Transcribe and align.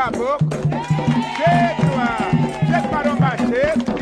caboclo. 0.00 0.58
Cheio, 1.36 1.92
ah, 1.98 2.30
cheio 2.66 2.90
maromba 2.90 3.36
cheio. 3.36 3.99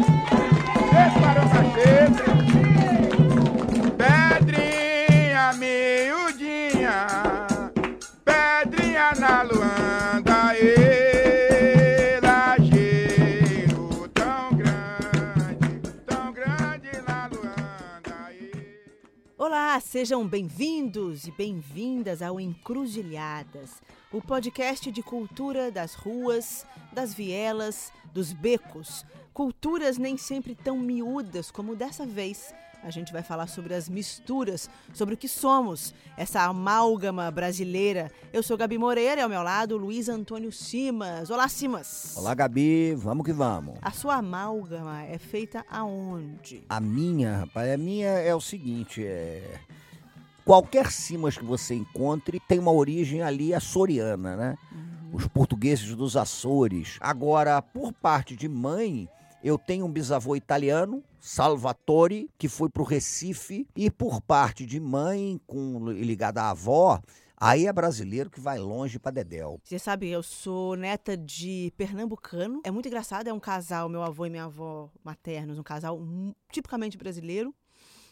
Olá, 19.68 19.80
sejam 19.80 20.26
bem-vindos 20.26 21.26
e 21.26 21.30
bem-vindas 21.30 22.22
ao 22.22 22.40
Encruzilhadas, 22.40 23.82
o 24.10 24.18
podcast 24.18 24.90
de 24.90 25.02
cultura 25.02 25.70
das 25.70 25.92
ruas, 25.92 26.64
das 26.90 27.12
vielas, 27.12 27.92
dos 28.14 28.32
becos. 28.32 29.04
Culturas 29.34 29.98
nem 29.98 30.16
sempre 30.16 30.54
tão 30.54 30.78
miúdas 30.78 31.50
como 31.50 31.76
dessa 31.76 32.06
vez. 32.06 32.50
A 32.82 32.90
gente 32.90 33.12
vai 33.12 33.22
falar 33.22 33.48
sobre 33.48 33.74
as 33.74 33.88
misturas, 33.88 34.70
sobre 34.94 35.14
o 35.14 35.16
que 35.16 35.28
somos, 35.28 35.94
essa 36.16 36.42
amálgama 36.42 37.30
brasileira. 37.30 38.10
Eu 38.32 38.42
sou 38.42 38.56
Gabi 38.56 38.78
Moreira 38.78 39.20
e 39.20 39.24
ao 39.24 39.28
meu 39.28 39.42
lado 39.42 39.76
Luiz 39.76 40.08
Antônio 40.08 40.52
Simas. 40.52 41.28
Olá, 41.28 41.48
Simas. 41.48 42.14
Olá, 42.16 42.34
Gabi, 42.34 42.94
vamos 42.94 43.26
que 43.26 43.32
vamos. 43.32 43.76
A 43.82 43.90
sua 43.90 44.16
amálgama 44.16 45.02
é 45.02 45.18
feita 45.18 45.66
aonde? 45.68 46.64
A 46.68 46.80
minha, 46.80 47.38
rapaz, 47.38 47.72
a 47.72 47.76
minha 47.76 48.08
é 48.08 48.34
o 48.34 48.40
seguinte, 48.40 49.04
é... 49.04 49.60
Qualquer 50.44 50.90
cimas 50.90 51.36
que 51.36 51.44
você 51.44 51.74
encontre 51.74 52.40
tem 52.48 52.58
uma 52.58 52.72
origem 52.72 53.20
ali 53.20 53.52
açoriana, 53.52 54.34
né? 54.34 54.58
Os 55.12 55.26
portugueses 55.26 55.94
dos 55.94 56.16
Açores. 56.16 56.96
Agora, 57.00 57.60
por 57.60 57.92
parte 57.92 58.34
de 58.34 58.48
mãe, 58.48 59.08
eu 59.42 59.56
tenho 59.56 59.86
um 59.86 59.92
bisavô 59.92 60.34
italiano, 60.34 61.02
Salvatore, 61.20 62.28
que 62.36 62.48
foi 62.48 62.68
pro 62.68 62.82
Recife. 62.82 63.66
E 63.76 63.90
por 63.90 64.20
parte 64.20 64.66
de 64.66 64.80
mãe, 64.80 65.40
com 65.46 65.90
ligada 65.90 66.42
à 66.42 66.50
avó, 66.50 67.00
aí 67.36 67.66
é 67.66 67.72
brasileiro 67.72 68.30
que 68.30 68.40
vai 68.40 68.58
longe 68.58 68.98
pra 68.98 69.12
Dedéu. 69.12 69.60
Você 69.62 69.78
sabe, 69.78 70.08
eu 70.08 70.22
sou 70.22 70.76
neta 70.76 71.16
de 71.16 71.72
pernambucano. 71.76 72.60
É 72.64 72.70
muito 72.70 72.86
engraçado, 72.86 73.28
é 73.28 73.32
um 73.32 73.40
casal, 73.40 73.88
meu 73.88 74.02
avô 74.02 74.26
e 74.26 74.30
minha 74.30 74.44
avó 74.44 74.90
maternos, 75.04 75.58
um 75.58 75.62
casal 75.62 76.00
tipicamente 76.50 76.98
brasileiro 76.98 77.54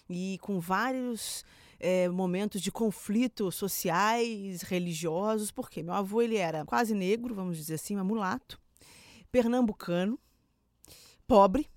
e 0.09 0.39
com 0.41 0.61
vários 0.61 1.45
eh, 1.81 2.09
momentos 2.09 2.61
de 2.61 2.71
conflito 2.71 3.51
sociais, 3.51 4.63
religiosos. 4.63 5.51
Por 5.51 5.69
quê? 5.69 5.83
Meu 5.83 5.95
avô 5.95 6.23
ele 6.23 6.37
era 6.37 6.65
quase 6.65 6.95
negro, 6.95 7.35
vamos 7.35 7.57
dizer 7.57 7.75
assim, 7.75 7.97
mas 7.97 8.07
mulato, 8.07 8.61
pernambucano, 9.33 10.19
pobre 11.27 11.69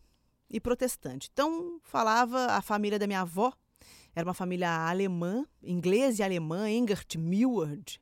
e 0.49 0.59
protestante. 0.59 1.29
Então 1.31 1.79
falava 1.83 2.45
a 2.47 2.61
família 2.61 2.97
da 2.99 3.07
minha 3.07 3.21
avó. 3.21 3.53
Era 4.15 4.27
uma 4.27 4.33
família 4.33 4.69
alemã, 4.87 5.45
inglesa 5.63 6.21
e 6.21 6.25
alemã, 6.25 6.69
Engert 6.69 7.15
Millward. 7.17 8.01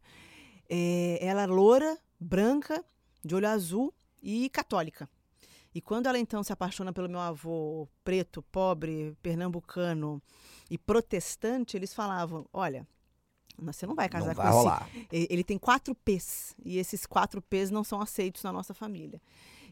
É, 0.70 1.20
ela 1.22 1.44
era 1.44 1.52
loura, 1.52 1.98
branca, 2.20 2.84
de 3.24 3.36
olho 3.36 3.48
azul 3.48 3.94
e 4.22 4.50
católica. 4.50 5.10
E 5.76 5.82
quando 5.82 6.08
ela 6.08 6.18
então 6.18 6.42
se 6.44 6.52
apaixona 6.52 6.92
pelo 6.92 7.10
meu 7.10 7.20
avô 7.20 7.88
preto, 8.04 8.42
pobre, 8.42 9.16
pernambucano 9.22 10.22
e 10.72 10.78
protestante, 10.78 11.78
eles 11.78 11.94
falavam: 11.94 12.48
olha, 12.52 12.88
você 13.60 13.86
não 13.86 13.94
vai 13.94 14.10
casar 14.10 14.30
Não 14.30 14.36
com 14.36 14.42
vai 14.42 14.50
esse. 14.50 14.58
rolar. 14.58 14.90
Ele 15.12 15.44
tem 15.44 15.58
quatro 15.58 15.94
P's 15.94 16.56
e 16.64 16.78
esses 16.78 17.06
quatro 17.06 17.42
P's 17.42 17.70
não 17.70 17.84
são 17.84 18.02
aceitos 18.02 18.42
na 18.44 18.52
nossa 18.52 18.74
família. 18.74 19.22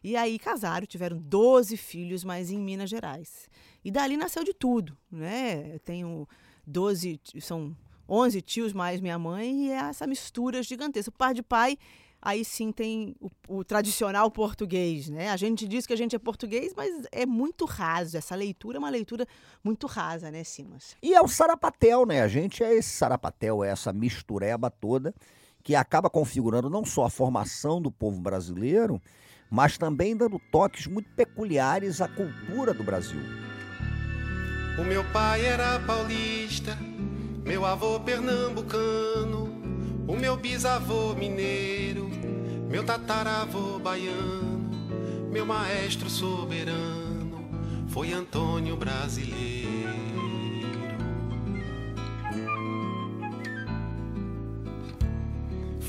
E 0.06 0.16
aí 0.16 0.38
casaram, 0.38 0.86
tiveram 0.86 1.18
12 1.18 1.76
filhos, 1.78 2.24
mas 2.24 2.52
em 2.52 2.60
Minas 2.60 2.92
Gerais. 2.92 3.50
E 3.84 3.90
dali 3.90 4.16
nasceu 4.16 4.44
de 4.44 4.54
tudo, 4.54 4.96
né? 5.12 5.72
Eu 5.74 5.80
tenho 5.80 6.28
12, 6.68 7.18
ti- 7.18 7.42
são 7.42 7.76
11 8.08 8.40
tios 8.42 8.72
mais 8.72 9.02
minha 9.02 9.18
mãe 9.18 9.66
e 9.66 9.72
é 9.72 9.78
essa 9.78 10.06
mistura 10.06 10.62
gigantesca. 10.62 11.10
O 11.10 11.12
par 11.18 11.34
de 11.34 11.42
pai, 11.42 11.76
aí 12.22 12.46
sim 12.46 12.72
tem 12.72 13.16
o, 13.20 13.32
o 13.48 13.64
tradicional 13.64 14.30
português, 14.30 15.10
né? 15.10 15.32
A 15.32 15.38
gente 15.38 15.68
diz 15.68 15.88
que 15.88 15.94
a 15.94 15.98
gente 15.98 16.16
é 16.16 16.20
português, 16.20 16.72
mas 16.78 17.08
é 17.12 17.26
muito 17.26 17.66
raso. 17.66 18.16
Essa 18.16 18.36
leitura 18.36 18.78
é 18.78 18.80
uma 18.80 18.92
leitura 18.92 19.26
muito 19.64 19.88
rasa, 19.88 20.30
né, 20.30 20.44
Simas? 20.44 20.96
E 21.02 21.16
é 21.16 21.22
o 21.22 21.28
sarapatel, 21.28 22.06
né? 22.06 22.22
A 22.22 22.28
gente 22.28 22.64
é 22.64 22.76
esse 22.76 22.90
sarapatel, 22.90 23.64
é 23.64 23.70
essa 23.72 23.92
mistureba 23.92 24.70
toda 24.70 25.16
que 25.64 25.74
acaba 25.74 26.12
configurando 26.12 26.70
não 26.70 26.86
só 26.86 27.06
a 27.06 27.10
formação 27.10 27.82
do 27.82 27.92
povo 27.92 28.22
brasileiro, 28.22 29.02
mas 29.50 29.78
também 29.78 30.16
dando 30.16 30.40
toques 30.52 30.88
muito 30.88 31.10
peculiares 31.12 32.02
à 32.02 32.08
cultura 32.08 32.74
do 32.74 32.84
Brasil. 32.84 33.22
O 34.78 34.84
meu 34.84 35.04
pai 35.06 35.46
era 35.46 35.80
paulista, 35.80 36.78
meu 37.46 37.66
avô 37.66 38.00
pernambucano, 38.00 39.46
o 40.08 40.16
meu 40.16 40.36
bisavô 40.36 41.14
mineiro, 41.14 42.10
meu 42.70 42.84
tataravô 42.84 43.80
baiano, 43.80 44.70
meu 45.32 45.46
maestro 45.46 46.10
soberano 46.10 47.06
foi 47.88 48.12
Antônio 48.12 48.76
Brasileiro. 48.76 50.25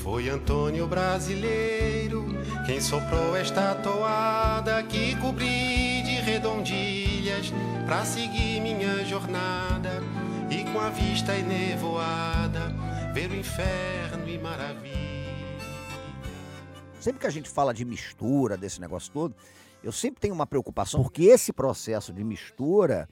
Foi 0.06 0.28
Antônio 0.28 0.87
Brasileiro 0.87 2.27
quem 2.65 2.81
soprou 2.81 3.34
esta 3.34 3.75
toada 3.75 4.81
que 4.84 5.17
cobri 5.17 6.00
de 6.03 6.21
redondilhas 6.21 7.53
pra 7.84 8.05
seguir 8.05 8.61
minha 8.61 9.05
jornada 9.05 10.00
e 10.49 10.62
com 10.71 10.78
a 10.78 10.91
vista 10.91 11.37
enevoada 11.37 12.72
ver 13.12 13.33
o 13.33 13.34
inferno 13.34 14.28
e 14.28 14.39
maravilha. 14.39 14.95
Sempre 17.00 17.22
que 17.22 17.27
a 17.27 17.31
gente 17.31 17.50
fala 17.50 17.75
de 17.75 17.84
mistura, 17.84 18.56
desse 18.56 18.81
negócio 18.81 19.12
todo, 19.12 19.34
eu 19.83 19.91
sempre 19.91 20.21
tenho 20.21 20.34
uma 20.34 20.47
preocupação, 20.47 21.03
porque 21.03 21.25
esse 21.25 21.53
processo 21.53 22.12
de 22.12 22.22
mistura, 22.22 23.09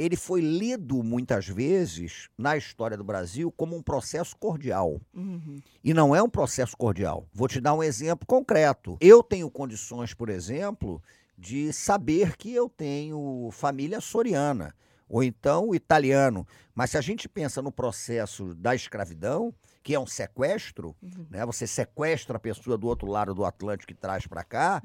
ele 0.00 0.16
foi 0.16 0.40
lido 0.40 1.02
muitas 1.02 1.46
vezes 1.46 2.30
na 2.38 2.56
história 2.56 2.96
do 2.96 3.04
Brasil 3.04 3.52
como 3.52 3.76
um 3.76 3.82
processo 3.82 4.34
cordial. 4.34 4.98
Uhum. 5.12 5.60
E 5.84 5.92
não 5.92 6.16
é 6.16 6.22
um 6.22 6.28
processo 6.28 6.74
cordial. 6.74 7.28
Vou 7.34 7.46
te 7.46 7.60
dar 7.60 7.74
um 7.74 7.82
exemplo 7.82 8.26
concreto. 8.26 8.96
Eu 8.98 9.22
tenho 9.22 9.50
condições, 9.50 10.14
por 10.14 10.30
exemplo, 10.30 11.02
de 11.36 11.70
saber 11.70 12.34
que 12.38 12.54
eu 12.54 12.66
tenho 12.66 13.50
família 13.52 14.00
soriana 14.00 14.74
ou 15.06 15.22
então 15.22 15.74
italiano. 15.74 16.46
Mas 16.74 16.92
se 16.92 16.96
a 16.96 17.02
gente 17.02 17.28
pensa 17.28 17.60
no 17.60 17.70
processo 17.70 18.54
da 18.54 18.74
escravidão, 18.74 19.52
que 19.82 19.94
é 19.94 20.00
um 20.00 20.06
sequestro, 20.06 20.94
né? 21.30 21.44
Você 21.46 21.66
sequestra 21.66 22.36
a 22.36 22.40
pessoa 22.40 22.76
do 22.76 22.86
outro 22.86 23.08
lado 23.08 23.34
do 23.34 23.44
Atlântico 23.44 23.92
e 23.92 23.94
traz 23.94 24.26
para 24.26 24.44
cá. 24.44 24.82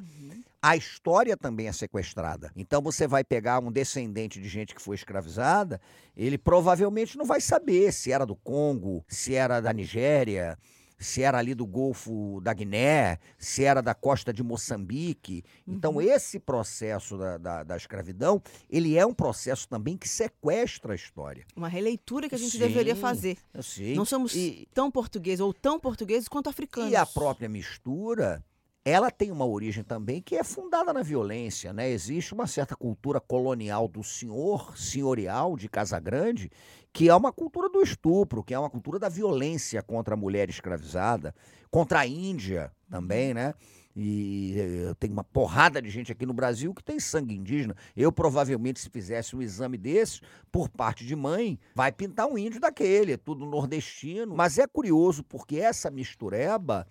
A 0.62 0.76
história 0.76 1.38
também 1.38 1.68
é 1.68 1.72
sequestrada. 1.72 2.52
Então 2.56 2.82
você 2.82 3.08
vai 3.08 3.24
pegar 3.24 3.60
um 3.60 3.72
descendente 3.72 4.42
de 4.42 4.48
gente 4.50 4.74
que 4.74 4.82
foi 4.82 4.96
escravizada, 4.96 5.80
ele 6.16 6.38
provavelmente 6.38 7.18
não 7.18 7.26
vai 7.26 7.40
saber 7.42 7.92
se 7.92 8.12
era 8.12 8.26
do 8.26 8.36
Congo, 8.36 9.04
se 9.08 9.36
era 9.36 9.60
da 9.62 9.72
Nigéria, 9.72 10.58
se 10.98 11.22
era 11.22 11.38
ali 11.38 11.54
do 11.54 11.66
Golfo 11.66 12.40
da 12.42 12.54
Guiné, 12.54 13.20
se 13.38 13.64
era 13.64 13.82
da 13.82 13.94
costa 13.94 14.34
de 14.34 14.42
Moçambique. 14.44 15.44
Então, 15.68 16.02
esse 16.02 16.40
processo 16.40 17.18
da, 17.18 17.38
da, 17.38 17.64
da 17.64 17.78
escravidão, 17.78 18.42
ele 18.70 18.98
é 18.98 19.06
um 19.06 19.14
processo 19.14 19.68
também 19.68 19.98
que 19.98 20.08
sequestra 20.08 20.94
a 20.94 20.96
história. 20.96 21.46
Uma 21.56 21.68
releitura 21.68 22.30
que 22.30 22.36
a 22.36 22.38
gente 22.38 22.52
Sim, 22.54 22.60
deveria 22.60 22.96
fazer. 22.96 23.38
Sei. 23.62 23.96
Não 23.96 24.06
somos 24.06 24.34
E- 24.36 24.68
tão 24.74 24.90
portugueses 24.90 25.40
ou 25.40 25.54
tão 25.54 25.80
portugueses 25.80 26.28
quanto 26.28 26.50
africanos. 26.50 26.92
E 26.92 26.96
a 26.96 27.06
própria 27.06 27.50
mistura, 27.50 28.44
ela 28.84 29.10
tem 29.12 29.32
uma 29.32 29.46
origem 29.46 29.84
também 29.84 30.22
que 30.22 30.36
é 30.36 30.44
fundada 30.44 30.94
na 30.94 31.02
violência, 31.02 31.74
né? 31.74 31.90
Existe 31.90 32.34
uma 32.34 32.48
certa 32.48 32.76
cultura 32.76 33.20
colonial 33.20 33.88
do 33.88 34.04
senhor, 34.04 34.78
senhorial 34.78 35.58
de 35.58 35.68
Casa 35.68 36.00
Grande, 36.00 36.52
que 36.96 37.10
é 37.10 37.14
uma 37.14 37.30
cultura 37.30 37.68
do 37.68 37.82
estupro, 37.82 38.42
que 38.42 38.54
é 38.54 38.58
uma 38.58 38.70
cultura 38.70 38.98
da 38.98 39.10
violência 39.10 39.84
contra 39.84 40.14
a 40.14 40.18
mulher 40.18 40.50
escravizada, 40.50 41.36
contra 41.70 42.00
a 42.00 42.08
Índia 42.08 42.72
também, 42.90 43.34
né? 43.34 43.54
E 43.94 44.56
eh, 44.58 44.94
tem 44.98 45.12
uma 45.12 45.24
porrada 45.24 45.82
de 45.82 45.90
gente 45.90 46.14
aqui 46.14 46.26
no 46.26 46.34
Brasil 46.34 46.74
que 46.74 46.82
tem 46.82 46.98
sangue 46.98 47.36
indígena. 47.36 47.76
Eu 47.98 48.14
provavelmente, 48.14 48.80
se 48.80 48.90
fizesse 48.90 49.36
um 49.36 49.42
exame 49.42 49.78
desses, 49.78 50.22
por 50.50 50.70
parte 50.70 51.06
de 51.06 51.18
mãe, 51.18 51.60
vai 51.76 51.92
pintar 51.92 52.28
um 52.28 52.38
índio 52.38 52.62
daquele, 52.62 53.12
é 53.12 53.18
tudo 53.18 53.46
nordestino. 53.46 54.34
Mas 54.34 54.58
é 54.58 54.66
curioso 54.66 55.22
porque 55.22 55.58
essa 55.58 55.92
mistureba, 55.92 56.88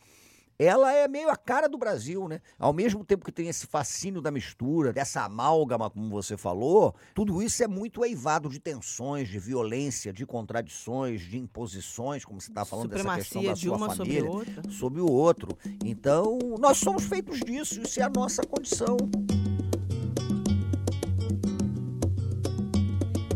ela 0.59 0.93
é 0.93 1.09
meio 1.09 1.29
a 1.31 1.37
cara 1.37 1.69
do 1.69 1.77
Brasil, 1.77 2.29
né? 2.29 2.41
Ao 2.59 2.73
mesmo 2.73 3.05
tempo 3.05 3.25
que 3.25 3.33
tem 3.33 3.49
esse 3.49 3.67
fascínio 3.67 4.21
da 4.21 4.31
mistura, 4.31 4.93
dessa 4.93 5.23
amálgama, 5.23 5.91
como 5.91 6.09
você 6.11 6.37
falou, 6.37 6.95
tudo 7.15 7.43
isso 7.43 7.63
é 7.63 7.67
muito 7.67 8.05
eivado 8.05 8.49
de 8.49 8.61
tensões, 8.61 9.29
de 9.29 9.39
violência, 9.39 10.13
de 10.13 10.25
contradições, 10.25 11.23
de 11.23 11.39
imposições, 11.39 12.25
como 12.25 12.41
você 12.41 12.51
está 12.51 12.65
falando 12.65 12.89
dessa 12.89 13.15
questão 13.17 13.43
Supremacia 13.43 13.49
da 13.49 13.55
de 13.55 13.67
sua 13.67 13.77
uma 13.77 13.95
sobre 13.95 14.21
família, 14.21 14.31
outra. 14.31 14.71
sobre 14.71 15.01
o 15.01 15.11
outro. 15.11 15.59
Então, 15.85 16.39
nós 16.59 16.79
somos 16.79 17.05
feitos 17.05 17.41
disso, 17.41 17.81
isso 17.81 18.01
é 18.01 18.05
a 18.05 18.11
nossa 18.11 18.43
condição. 18.43 18.97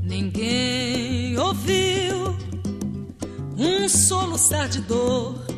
Ninguém 0.03 1.37
ouviu 1.37 2.37
um 3.57 3.89
soluçar 3.89 4.69
de 4.69 4.81
dor 4.83 5.58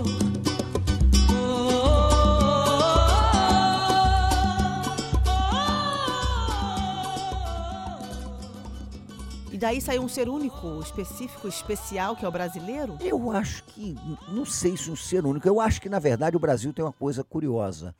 Daí 9.61 9.79
saiu 9.79 10.01
um 10.01 10.09
ser 10.09 10.27
único, 10.27 10.79
específico, 10.81 11.47
especial, 11.47 12.15
que 12.15 12.25
é 12.25 12.27
o 12.27 12.31
brasileiro? 12.31 12.97
Eu 12.99 13.29
acho 13.29 13.63
que, 13.65 13.95
não 14.27 14.43
sei 14.43 14.75
se 14.75 14.89
um 14.89 14.95
ser 14.95 15.23
único, 15.23 15.47
eu 15.47 15.61
acho 15.61 15.79
que 15.79 15.87
na 15.87 15.99
verdade 15.99 16.35
o 16.35 16.39
Brasil 16.39 16.73
tem 16.73 16.83
uma 16.83 16.91
coisa 16.91 17.23
curiosa. 17.23 17.95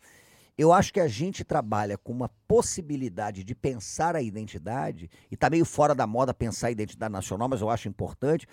Eu 0.58 0.74
acho 0.74 0.92
que 0.92 1.00
a 1.00 1.08
gente 1.08 1.44
trabalha 1.44 2.00
com 2.00 2.12
uma 2.12 2.30
possibilidade 2.48 3.44
de 3.44 3.54
pensar 3.54 4.16
a 4.16 4.22
identidade, 4.24 5.08
e 5.30 5.36
está 5.36 5.52
meio 5.52 5.64
fora 5.64 5.94
da 5.94 6.08
moda 6.08 6.34
pensar 6.34 6.68
a 6.68 6.72
identidade 6.72 7.14
nacional, 7.14 7.48
mas 7.48 7.62
eu 7.62 7.70
acho 7.70 7.88
importante. 7.88 8.48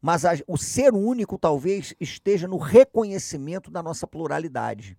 Mas 0.00 0.24
a- 0.24 0.32
o 0.46 0.56
ser 0.56 0.94
único 0.94 1.36
talvez 1.38 1.94
esteja 2.00 2.48
no 2.48 2.56
reconhecimento 2.56 3.70
da 3.70 3.82
nossa 3.82 4.06
pluralidade. 4.06 4.96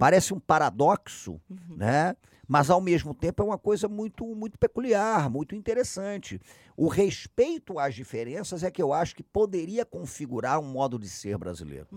Parece 0.00 0.34
um 0.34 0.40
paradoxo, 0.40 1.40
né? 1.76 2.16
Mas 2.52 2.68
ao 2.68 2.82
mesmo 2.82 3.14
tempo 3.14 3.42
é 3.42 3.46
uma 3.46 3.56
coisa 3.56 3.88
muito 3.88 4.26
muito 4.34 4.58
peculiar, 4.58 5.30
muito 5.30 5.54
interessante. 5.54 6.38
O 6.76 6.86
respeito 6.86 7.78
às 7.78 7.94
diferenças 7.94 8.62
é 8.62 8.70
que 8.70 8.82
eu 8.82 8.92
acho 8.92 9.16
que 9.16 9.22
poderia 9.22 9.86
configurar 9.86 10.60
um 10.60 10.70
modo 10.70 10.98
de 10.98 11.08
ser 11.08 11.38
brasileiro. 11.38 11.88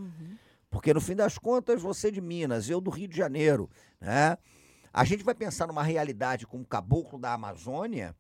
Porque 0.69 0.93
no 0.93 1.01
fim 1.01 1.13
das 1.13 1.37
contas, 1.37 1.81
você 1.81 2.09
de 2.09 2.21
Minas, 2.21 2.69
eu 2.69 2.79
do 2.79 2.89
Rio 2.89 3.09
de 3.09 3.17
Janeiro, 3.17 3.69
né? 3.99 4.37
A 4.93 5.03
gente 5.03 5.25
vai 5.25 5.35
pensar 5.35 5.67
numa 5.67 5.83
realidade 5.83 6.47
como 6.47 6.63
o 6.63 6.65
caboclo 6.65 7.19
da 7.19 7.33
Amazônia, 7.33 8.15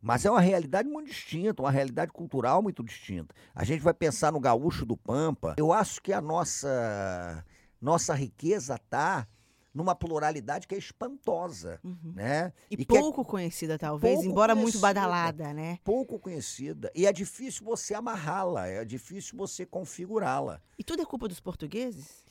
mas 0.00 0.24
é 0.24 0.30
uma 0.32 0.40
realidade 0.40 0.88
muito 0.88 1.10
distinta, 1.10 1.62
uma 1.62 1.70
realidade 1.70 2.10
cultural 2.10 2.60
muito 2.60 2.82
distinta. 2.82 3.32
A 3.54 3.62
gente 3.62 3.82
vai 3.82 3.94
pensar 3.94 4.32
no 4.32 4.40
gaúcho 4.40 4.84
do 4.84 4.96
Pampa. 4.96 5.54
Eu 5.56 5.72
acho 5.72 6.02
que 6.02 6.12
a 6.12 6.20
nossa 6.20 7.44
nossa 7.80 8.14
riqueza 8.14 8.74
está 8.74 9.28
numa 9.74 9.94
pluralidade 9.94 10.66
que 10.66 10.74
é 10.74 10.78
espantosa, 10.78 11.80
né? 12.04 12.52
E, 12.70 12.76
que 12.84 12.96
é 12.96 13.00
pouco 13.00 13.24
conhecida, 13.24 13.78
talvez, 13.78 14.14
pouco 14.14 14.28
embora 14.28 14.54
muito 14.54 14.78
conhecida. 14.78 14.86
badalada, 14.86 15.52
né? 15.54 15.78
pouco 15.82 16.18
conhecida 16.18 16.90
e 16.94 17.06
é 17.06 17.12
difícil 17.12 17.64
você 17.64 17.94
amarrá-la, 17.94 18.66
é 18.66 18.84
difícil 18.84 19.36
você 19.36 19.64
configurá-la. 19.64 20.60
E 20.78 20.84
tudo 20.84 21.02
é 21.02 21.06
culpa 21.06 21.26
dos 21.28 21.40
portugueses? 21.40 22.22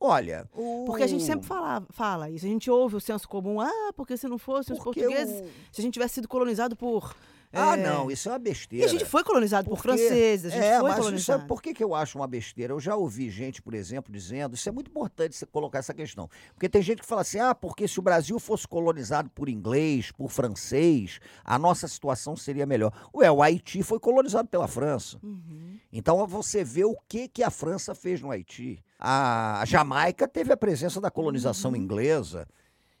Olha, 0.00 0.48
o... 0.54 0.84
Porque 0.86 1.02
a 1.02 1.06
gente 1.08 1.24
sempre 1.24 1.44
fala, 1.46 1.84
fala 1.90 2.30
isso. 2.30 2.46
A 2.46 2.48
gente 2.48 2.70
ouve 2.70 2.94
o 2.94 3.00
senso 3.00 3.28
comum. 3.28 3.60
Ah, 3.60 3.92
porque 3.96 4.16
se 4.16 4.28
não 4.28 4.38
fossem 4.38 4.76
os 4.76 4.82
Porque 4.82 5.00
portugueses, 5.00 5.40
o- 5.40 5.44
se 5.72 5.80
a 5.80 5.82
gente 5.82 5.92
tivesse 5.94 6.14
sido 6.14 6.28
colonizado 6.28 6.76
por... 6.76 7.16
Ah, 7.52 7.76
é, 7.78 7.82
não, 7.82 8.10
isso 8.10 8.28
é 8.28 8.32
uma 8.32 8.38
E 8.38 8.42
besteira. 8.42 8.84
a 8.84 8.88
gente 8.88 9.04
foi 9.06 9.24
colonizado 9.24 9.64
por 9.70 9.76
Porque- 9.80 9.88
franceses, 9.96 10.52
a 10.52 10.54
gente 10.54 10.64
é, 10.64 10.78
foi 10.80 10.82
mas 10.82 10.90
isso 10.92 11.00
é, 11.00 11.02
colonizado. 11.04 11.46
por 11.46 11.62
que, 11.62 11.72
que 11.72 11.82
eu 11.82 11.94
acho 11.94 12.18
uma 12.18 12.26
besteira? 12.26 12.72
Eu 12.74 12.80
já 12.80 12.94
ouvi 12.94 13.30
gente, 13.30 13.62
por 13.62 13.72
exemplo, 13.74 14.12
dizendo, 14.12 14.54
isso 14.54 14.68
é 14.68 14.72
muito 14.72 14.90
importante 14.90 15.34
você 15.34 15.46
colocar 15.46 15.78
essa 15.78 15.94
questão. 15.94 16.28
Porque 16.54 16.68
tem 16.68 16.82
gente 16.82 17.00
que 17.00 17.06
fala 17.06 17.22
assim, 17.22 17.38
ah, 17.38 17.54
porque 17.54 17.88
se 17.88 17.98
o 17.98 18.02
Brasil 18.02 18.38
fosse 18.38 18.68
colonizado 18.68 19.30
por 19.30 19.48
inglês, 19.48 20.10
por 20.12 20.28
francês, 20.30 21.20
a 21.44 21.58
nossa 21.58 21.88
situação 21.88 22.36
seria 22.36 22.66
melhor. 22.66 22.92
Ué, 23.14 23.30
o 23.30 23.42
Haiti 23.42 23.82
foi 23.82 23.98
colonizado 23.98 24.48
pela 24.48 24.68
França. 24.68 25.18
Uhum. 25.22 25.78
Então 25.92 26.26
você 26.26 26.62
vê 26.62 26.84
o 26.84 26.96
que, 27.08 27.28
que 27.28 27.42
a 27.42 27.50
França 27.50 27.94
fez 27.94 28.20
no 28.20 28.30
Haiti. 28.30 28.82
A 28.98 29.62
Jamaica 29.66 30.26
teve 30.28 30.52
a 30.52 30.56
presença 30.56 31.00
da 31.00 31.10
colonização 31.10 31.74
inglesa 31.76 32.46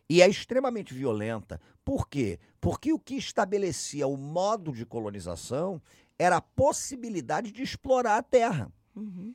e 0.08 0.22
é 0.22 0.28
extremamente 0.28 0.94
violenta. 0.94 1.60
Por 1.84 2.08
quê? 2.08 2.38
Porque 2.60 2.92
o 2.92 2.98
que 2.98 3.16
estabelecia 3.16 4.06
o 4.06 4.16
modo 4.16 4.72
de 4.72 4.86
colonização 4.86 5.80
era 6.18 6.36
a 6.36 6.42
possibilidade 6.42 7.52
de 7.52 7.62
explorar 7.62 8.16
a 8.16 8.22
terra. 8.22 8.72
Uhum. 8.96 9.34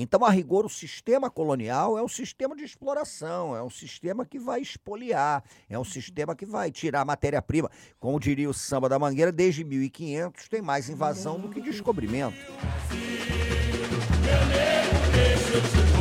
Então, 0.00 0.24
a 0.24 0.30
rigor, 0.30 0.64
o 0.64 0.68
sistema 0.68 1.28
colonial 1.28 1.98
é 1.98 2.02
um 2.02 2.06
sistema 2.06 2.54
de 2.54 2.62
exploração, 2.62 3.56
é 3.56 3.60
um 3.60 3.70
sistema 3.70 4.24
que 4.24 4.38
vai 4.38 4.60
expoliar, 4.60 5.42
é 5.68 5.76
um 5.76 5.82
sistema 5.82 6.36
que 6.36 6.46
vai 6.46 6.70
tirar 6.70 7.04
matéria-prima. 7.04 7.68
Como 7.98 8.20
diria 8.20 8.48
o 8.48 8.54
samba 8.54 8.88
da 8.88 8.96
Mangueira, 8.96 9.32
desde 9.32 9.64
1500 9.64 10.48
tem 10.48 10.62
mais 10.62 10.88
invasão 10.88 11.40
do 11.40 11.48
que 11.48 11.60
descobrimento. 11.60 12.36
Agora, 15.58 15.88
nós 15.90 15.97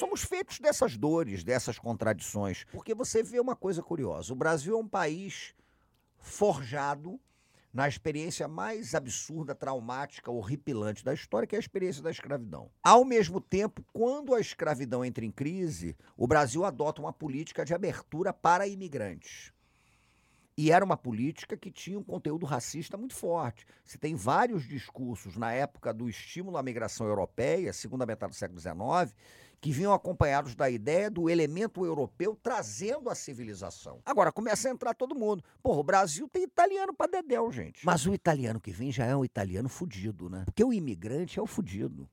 somos 0.00 0.22
feitos 0.22 0.58
dessas 0.58 0.96
dores, 0.96 1.44
dessas 1.44 1.78
contradições, 1.78 2.64
porque 2.72 2.94
você 2.94 3.22
vê 3.22 3.38
uma 3.38 3.54
coisa 3.54 3.82
curiosa: 3.82 4.32
o 4.32 4.36
Brasil 4.36 4.74
é 4.74 4.78
um 4.78 4.88
país 4.88 5.54
forjado 6.18 7.20
na 7.72 7.86
experiência 7.86 8.48
mais 8.48 8.94
absurda, 8.94 9.54
traumática, 9.54 10.30
horripilante 10.30 11.04
da 11.04 11.14
história, 11.14 11.46
que 11.46 11.54
é 11.54 11.58
a 11.58 11.60
experiência 11.60 12.02
da 12.02 12.10
escravidão. 12.10 12.68
Ao 12.82 13.04
mesmo 13.04 13.40
tempo, 13.40 13.84
quando 13.92 14.34
a 14.34 14.40
escravidão 14.40 15.04
entra 15.04 15.24
em 15.24 15.30
crise, 15.30 15.96
o 16.16 16.26
Brasil 16.26 16.64
adota 16.64 17.00
uma 17.00 17.12
política 17.12 17.64
de 17.64 17.74
abertura 17.74 18.32
para 18.32 18.66
imigrantes. 18.66 19.52
E 20.56 20.72
era 20.72 20.84
uma 20.84 20.96
política 20.96 21.56
que 21.56 21.70
tinha 21.70 21.98
um 21.98 22.02
conteúdo 22.02 22.44
racista 22.44 22.96
muito 22.96 23.14
forte. 23.14 23.64
Você 23.84 23.96
tem 23.96 24.14
vários 24.14 24.66
discursos 24.66 25.36
na 25.36 25.52
época 25.52 25.94
do 25.94 26.08
estímulo 26.08 26.56
à 26.58 26.62
migração 26.62 27.06
europeia, 27.06 27.72
segunda 27.72 28.04
metade 28.04 28.32
do 28.32 28.36
século 28.36 28.60
XIX, 28.60 29.14
que 29.60 29.70
vinham 29.72 29.92
acompanhados 29.92 30.54
da 30.54 30.70
ideia 30.70 31.10
do 31.10 31.28
elemento 31.28 31.84
europeu 31.84 32.36
trazendo 32.42 33.10
a 33.10 33.14
civilização. 33.14 34.00
Agora 34.04 34.32
começa 34.32 34.68
a 34.68 34.70
entrar 34.70 34.94
todo 34.94 35.14
mundo. 35.14 35.44
Porra, 35.62 35.80
o 35.80 35.84
Brasil 35.84 36.28
tem 36.28 36.44
italiano 36.44 36.94
pra 36.94 37.06
dedéu, 37.06 37.52
gente. 37.52 37.84
Mas 37.84 38.06
o 38.06 38.14
italiano 38.14 38.60
que 38.60 38.70
vem 38.70 38.90
já 38.90 39.04
é 39.04 39.14
um 39.14 39.24
italiano 39.24 39.68
fudido, 39.68 40.30
né? 40.30 40.42
Porque 40.46 40.64
o 40.64 40.72
imigrante 40.72 41.38
é 41.38 41.42
o 41.42 41.46
fudido. 41.46 42.08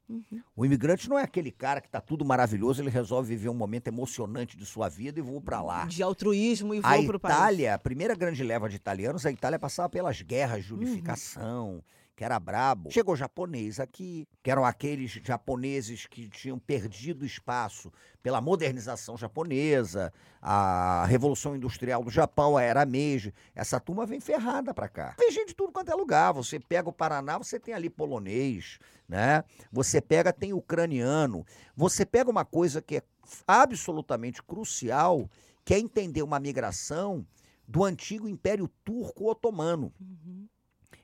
O 0.56 0.66
imigrante 0.66 1.10
não 1.10 1.18
é 1.18 1.24
aquele 1.24 1.52
cara 1.52 1.80
que 1.80 1.90
tá 1.90 2.02
tudo 2.02 2.26
maravilhoso, 2.26 2.82
ele 2.82 2.90
resolve 2.90 3.30
viver 3.30 3.50
um 3.50 3.54
momento 3.54 3.88
emocionante 3.88 4.58
de 4.58 4.66
sua 4.66 4.90
vida 4.90 5.20
e 5.20 5.22
voa 5.22 5.42
pra 5.42 5.62
lá. 5.62 5.86
De 5.86 6.04
altruísmo 6.04 6.74
e 6.74 6.82
A 6.84 6.96
vou 6.98 7.06
pro 7.06 7.20
país. 7.20 7.36
Itália, 7.36 7.74
a 7.76 7.80
primeira 7.80 8.16
grande 8.16 8.44
leva 8.44 8.68
de 8.68 8.76
italianos, 8.76 9.26
a 9.26 9.32
Itália 9.32 9.58
passava 9.58 9.88
pelas 9.90 10.22
guerras 10.22 10.66
de 10.66 10.74
unificação, 10.74 11.82
que 12.18 12.24
era 12.24 12.40
brabo. 12.40 12.90
Chegou 12.90 13.16
japonês 13.16 13.80
aqui, 13.80 14.28
que 14.42 14.50
eram 14.50 14.66
aqueles 14.66 15.12
japoneses 15.24 16.08
que 16.08 16.28
tinham 16.28 16.58
perdido 16.58 17.24
espaço 17.24 17.94
pela 18.24 18.42
modernização 18.42 19.16
japonesa, 19.16 20.12
a 20.42 21.06
Revolução 21.06 21.56
Industrial 21.56 22.04
do 22.04 22.10
Japão, 22.10 22.58
a 22.58 22.64
Era 22.64 22.88
Meiji. 22.88 23.32
Essa 23.54 23.80
turma 23.80 24.04
vem 24.04 24.20
ferrada 24.20 24.74
pra 24.74 24.90
cá. 24.90 25.16
Vem 25.20 25.32
gente 25.32 25.50
de 25.50 25.56
tudo 25.56 25.72
quanto 25.72 25.92
é 25.92 25.94
lugar. 25.94 26.34
Você 26.34 26.60
pega 26.60 26.90
o 26.90 26.94
Paraná, 26.94 27.38
você 27.38 27.60
tem 27.60 27.76
ali 27.76 27.88
polonês, 27.88 28.80
né? 29.08 29.44
Você 29.72 30.02
pega, 30.02 30.34
tem 30.34 30.54
ucraniano. 30.54 31.46
Você 31.76 32.04
pega 32.04 32.32
uma 32.32 32.44
coisa 32.44 32.82
que 32.82 32.98
é 32.98 33.04
absolutamente 33.46 34.42
crucial, 34.42 35.30
que 35.64 35.76
é 35.76 35.78
entender 35.78 36.24
uma 36.24 36.40
migração 36.40 37.24
do 37.68 37.84
antigo 37.84 38.28
Império 38.28 38.68
Turco 38.84 39.30
Otomano. 39.30 39.94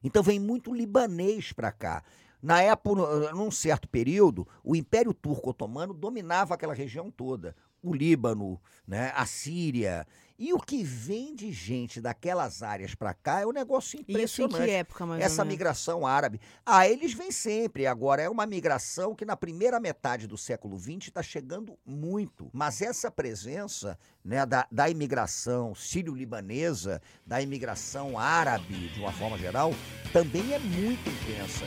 Então 0.04 0.22
vem 0.22 0.40
muito 0.40 0.74
libanês 0.74 1.52
para 1.52 1.72
cá. 1.72 2.04
Na 2.42 2.62
época, 2.62 3.32
num 3.34 3.50
certo 3.50 3.88
período, 3.88 4.46
o 4.64 4.76
Império 4.76 5.14
Turco 5.14 5.50
Otomano 5.50 5.94
dominava 5.94 6.54
aquela 6.54 6.74
região 6.74 7.10
toda. 7.10 7.56
O 7.82 7.94
Líbano, 7.94 8.60
né, 8.86 9.14
a 9.16 9.26
Síria. 9.26 10.06
E 10.38 10.54
o 10.54 10.60
que 10.60 10.84
vem 10.84 11.36
de 11.36 11.52
gente 11.52 12.02
daquelas 12.02 12.64
áreas 12.64 12.96
para 12.96 13.14
cá 13.14 13.42
é 13.42 13.46
um 13.46 13.52
negócio 13.52 13.96
Isso 13.96 14.06
em 14.10 14.14
impressionante 14.14 14.66
que 14.66 14.72
época, 14.72 15.06
mais 15.06 15.24
essa 15.24 15.46
migração 15.46 16.06
árabe. 16.06 16.40
Ah, 16.66 16.88
eles 16.88 17.14
vêm 17.14 17.32
sempre. 17.32 17.86
Agora, 17.86 18.22
é 18.22 18.30
uma 18.30 18.46
migração 18.46 19.14
que 19.16 19.26
na 19.26 19.38
primeira 19.38 19.80
metade 19.80 20.28
do 20.28 20.38
século 20.38 20.78
XX 20.80 21.08
está 21.08 21.22
chegando 21.22 21.78
muito. 21.86 22.50
Mas 22.52 22.82
essa 22.82 23.12
presença 23.12 23.98
né, 24.24 24.46
da, 24.46 24.68
da 24.72 24.90
imigração 24.90 25.76
sírio-libanesa, 25.76 27.02
da 27.26 27.42
imigração 27.42 28.18
árabe, 28.18 28.90
de 28.90 29.00
uma 29.00 29.12
forma 29.12 29.38
geral, 29.38 29.72
também 30.12 30.54
é 30.54 30.60
muito 30.60 31.10
intensa. 31.10 31.66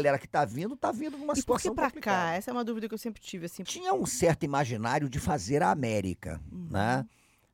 Galera 0.00 0.18
que 0.18 0.26
está 0.26 0.44
vindo, 0.44 0.74
está 0.74 0.90
vindo 0.90 1.12
numa 1.18 1.24
E 1.24 1.26
por 1.26 1.34
que 1.34 1.40
situação 1.40 1.74
pra 1.74 1.86
complicada. 1.88 2.30
cá? 2.30 2.32
Essa 2.34 2.50
é 2.50 2.52
uma 2.52 2.64
dúvida 2.64 2.88
que 2.88 2.94
eu 2.94 2.98
sempre 2.98 3.20
tive, 3.22 3.46
assim. 3.46 3.62
tinha 3.62 3.92
um 3.92 4.06
certo 4.06 4.44
imaginário 4.44 5.08
de 5.08 5.18
fazer 5.18 5.62
a 5.62 5.70
América, 5.70 6.40
Uhum. 6.50 6.68
né? 6.70 7.06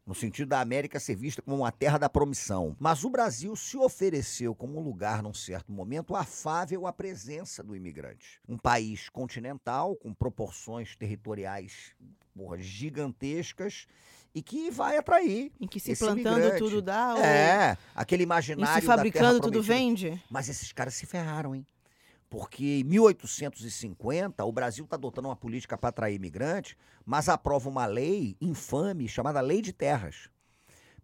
No 0.06 0.14
sentido 0.14 0.46
da 0.50 0.60
América 0.60 1.00
ser 1.00 1.16
vista 1.16 1.42
como 1.42 1.56
uma 1.56 1.72
terra 1.72 1.98
da 1.98 2.08
promissão. 2.08 2.76
Mas 2.78 3.02
o 3.02 3.10
Brasil 3.10 3.56
se 3.56 3.76
ofereceu 3.76 4.54
como 4.54 4.78
um 4.78 4.80
lugar, 4.80 5.20
num 5.20 5.34
certo 5.34 5.72
momento, 5.72 6.14
afável 6.14 6.86
à 6.86 6.92
presença 6.92 7.60
do 7.60 7.74
imigrante. 7.74 8.40
Um 8.48 8.56
país 8.56 9.08
continental, 9.08 9.96
com 9.96 10.14
proporções 10.14 10.94
territoriais 10.94 11.92
porra, 12.36 12.56
gigantescas, 12.58 13.86
e 14.34 14.42
que 14.42 14.70
vai 14.70 14.96
atrair. 14.96 15.50
Em 15.58 15.66
que 15.66 15.80
se 15.80 15.96
plantando 15.96 16.38
imigrante. 16.38 16.58
tudo 16.58 16.80
dá, 16.82 17.14
É, 17.18 17.76
aquele 17.94 18.22
imaginário. 18.22 18.80
se 18.80 18.86
da 18.86 18.94
terra 18.94 18.96
fabricando 18.96 19.40
tudo 19.40 19.60
vende? 19.62 20.22
Mas 20.30 20.48
esses 20.48 20.70
caras 20.72 20.94
se 20.94 21.04
ferraram, 21.06 21.54
hein? 21.54 21.66
Porque 22.28 22.80
em 22.80 22.85
1850, 22.85 24.45
o 24.45 24.52
Brasil 24.52 24.85
está 24.85 24.97
adotando 24.97 25.28
uma 25.28 25.37
política 25.37 25.78
para 25.78 25.90
atrair 25.90 26.16
imigrantes, 26.16 26.76
mas 27.04 27.28
aprova 27.28 27.68
uma 27.68 27.87
lei 27.87 28.37
infame 28.40 29.09
chamada 29.09 29.40
Lei 29.40 29.62
de 29.62 29.73
Terras. 29.73 30.28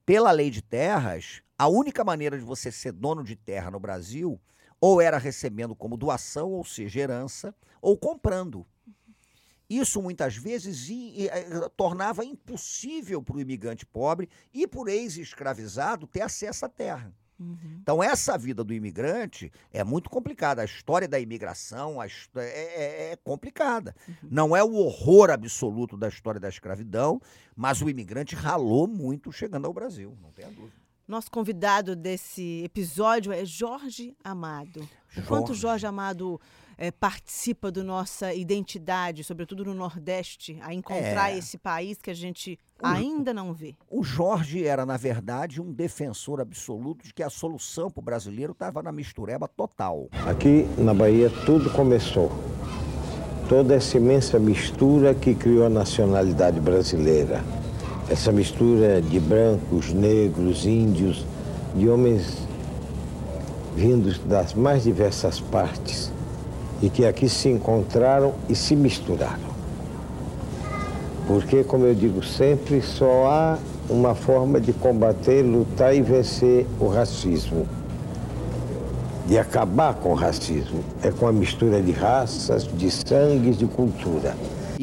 Pela 0.04 0.32
Lei 0.32 0.50
de 0.50 0.60
Terras, 0.60 1.42
a 1.56 1.68
única 1.68 2.02
maneira 2.02 2.36
de 2.36 2.44
você 2.44 2.72
ser 2.72 2.92
dono 2.92 3.22
de 3.22 3.36
terra 3.36 3.70
no 3.70 3.78
Brasil 3.78 4.40
ou 4.80 5.00
era 5.00 5.16
recebendo 5.16 5.76
como 5.76 5.96
doação, 5.96 6.50
ou 6.50 6.64
seja, 6.64 6.98
herança, 6.98 7.54
ou 7.80 7.96
comprando. 7.96 8.66
Isso 9.70 10.02
muitas 10.02 10.36
vezes 10.36 10.90
eh, 10.90 11.68
tornava 11.76 12.24
impossível 12.24 13.22
para 13.22 13.36
o 13.36 13.40
imigrante 13.40 13.86
pobre 13.86 14.28
e 14.52 14.66
por 14.66 14.88
ex-escravizado 14.88 16.06
ter 16.08 16.22
acesso 16.22 16.66
à 16.66 16.68
terra. 16.68 17.14
Então, 17.82 18.02
essa 18.02 18.36
vida 18.38 18.62
do 18.64 18.72
imigrante 18.72 19.50
é 19.72 19.82
muito 19.84 20.08
complicada. 20.08 20.62
A 20.62 20.64
história 20.64 21.08
da 21.08 21.18
imigração 21.18 22.00
a 22.00 22.06
histó- 22.06 22.40
é, 22.40 22.46
é- 22.48 23.12
é 23.12 23.16
complicada. 23.24 23.94
Não 24.22 24.54
é 24.56 24.62
o 24.62 24.74
horror 24.74 25.30
absoluto 25.30 25.96
da 25.96 26.08
história 26.08 26.40
da 26.40 26.48
escravidão, 26.48 27.20
mas 27.56 27.82
o 27.82 27.88
imigrante 27.90 28.34
ralou 28.34 28.86
muito 28.86 29.30
chegando 29.32 29.66
ao 29.66 29.72
Brasil, 29.72 30.16
não 30.22 30.30
tenha 30.30 30.48
dúvida. 30.50 30.80
Nosso 31.08 31.30
convidado 31.30 31.96
desse 31.96 32.62
episódio 32.64 33.32
é 33.32 33.44
Jorge 33.44 34.16
Amado. 34.22 34.88
O 35.16 35.22
quanto 35.22 35.48
Jorge. 35.48 35.60
Jorge 35.60 35.86
Amado 35.86 36.40
eh, 36.82 36.90
participa 36.90 37.70
da 37.70 37.84
nossa 37.84 38.34
identidade, 38.34 39.22
sobretudo 39.22 39.64
no 39.64 39.72
Nordeste, 39.72 40.58
a 40.62 40.74
encontrar 40.74 41.30
É. 41.30 41.38
esse 41.38 41.56
país 41.56 41.96
que 42.02 42.10
a 42.10 42.14
gente 42.14 42.58
ainda 42.82 43.32
não 43.32 43.54
vê. 43.54 43.76
O 43.88 44.02
Jorge 44.02 44.66
era, 44.66 44.84
na 44.84 44.96
verdade, 44.96 45.62
um 45.62 45.72
defensor 45.72 46.40
absoluto 46.40 47.04
de 47.04 47.14
que 47.14 47.22
a 47.22 47.30
solução 47.30 47.88
para 47.88 48.00
o 48.00 48.02
brasileiro 48.02 48.50
estava 48.50 48.82
na 48.82 48.90
mistureba 48.90 49.46
total. 49.46 50.08
Aqui 50.26 50.66
na 50.76 50.92
Bahia 50.92 51.30
tudo 51.46 51.70
começou. 51.70 52.32
Toda 53.48 53.76
essa 53.76 53.96
imensa 53.96 54.40
mistura 54.40 55.14
que 55.14 55.36
criou 55.36 55.66
a 55.66 55.70
nacionalidade 55.70 56.58
brasileira. 56.58 57.44
Essa 58.10 58.32
mistura 58.32 59.00
de 59.00 59.20
brancos, 59.20 59.92
negros, 59.92 60.66
índios, 60.66 61.24
de 61.76 61.88
homens 61.88 62.38
vindos 63.76 64.18
das 64.18 64.52
mais 64.52 64.82
diversas 64.82 65.38
partes 65.38 66.12
e 66.82 66.90
que 66.90 67.06
aqui 67.06 67.28
se 67.28 67.48
encontraram 67.48 68.34
e 68.48 68.54
se 68.54 68.74
misturaram. 68.74 69.52
Porque, 71.26 71.62
como 71.62 71.86
eu 71.86 71.94
digo 71.94 72.22
sempre, 72.22 72.82
só 72.82 73.26
há 73.26 73.58
uma 73.88 74.14
forma 74.14 74.60
de 74.60 74.72
combater, 74.72 75.42
lutar 75.42 75.94
e 75.94 76.02
vencer 76.02 76.66
o 76.80 76.88
racismo 76.88 77.66
de 79.26 79.38
acabar 79.38 79.94
com 79.94 80.10
o 80.10 80.14
racismo. 80.14 80.80
É 81.02 81.10
com 81.10 81.26
a 81.26 81.32
mistura 81.32 81.80
de 81.80 81.92
raças, 81.92 82.64
de 82.64 82.90
sangues, 82.90 83.56
de 83.56 83.66
cultura. 83.66 84.34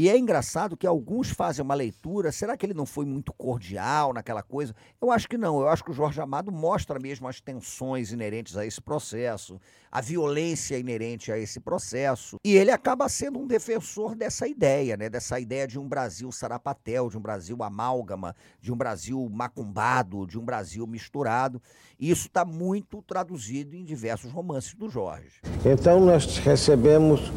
E 0.01 0.07
é 0.07 0.17
engraçado 0.17 0.77
que 0.77 0.87
alguns 0.87 1.29
fazem 1.29 1.61
uma 1.61 1.73
leitura, 1.73 2.31
será 2.31 2.55
que 2.55 2.65
ele 2.65 2.73
não 2.73 2.85
foi 2.85 3.03
muito 3.03 3.33
cordial 3.33 4.13
naquela 4.13 4.41
coisa? 4.41 4.73
Eu 5.01 5.11
acho 5.11 5.27
que 5.27 5.37
não, 5.37 5.59
eu 5.59 5.67
acho 5.67 5.83
que 5.83 5.91
o 5.91 5.93
Jorge 5.93 6.21
Amado 6.21 6.53
mostra 6.53 6.97
mesmo 6.97 7.27
as 7.27 7.41
tensões 7.41 8.13
inerentes 8.13 8.55
a 8.55 8.65
esse 8.65 8.79
processo, 8.79 9.59
a 9.91 9.99
violência 9.99 10.79
inerente 10.79 11.33
a 11.33 11.37
esse 11.37 11.59
processo, 11.59 12.37
e 12.45 12.55
ele 12.55 12.71
acaba 12.71 13.09
sendo 13.09 13.39
um 13.39 13.45
defensor 13.45 14.15
dessa 14.15 14.47
ideia, 14.47 14.95
né? 14.95 15.09
Dessa 15.09 15.37
ideia 15.37 15.67
de 15.67 15.77
um 15.77 15.85
Brasil 15.85 16.31
sarapatel, 16.31 17.09
de 17.09 17.17
um 17.17 17.21
Brasil 17.21 17.61
amálgama, 17.61 18.33
de 18.61 18.71
um 18.71 18.77
Brasil 18.77 19.27
macumbado, 19.29 20.25
de 20.25 20.39
um 20.39 20.45
Brasil 20.45 20.87
misturado. 20.87 21.61
E 21.99 22.09
isso 22.09 22.27
está 22.27 22.45
muito 22.45 23.01
traduzido 23.01 23.75
em 23.75 23.83
diversos 23.83 24.31
romances 24.31 24.73
do 24.75 24.89
Jorge. 24.89 25.41
Então 25.65 25.99
nós 25.99 26.37
recebemos 26.37 27.33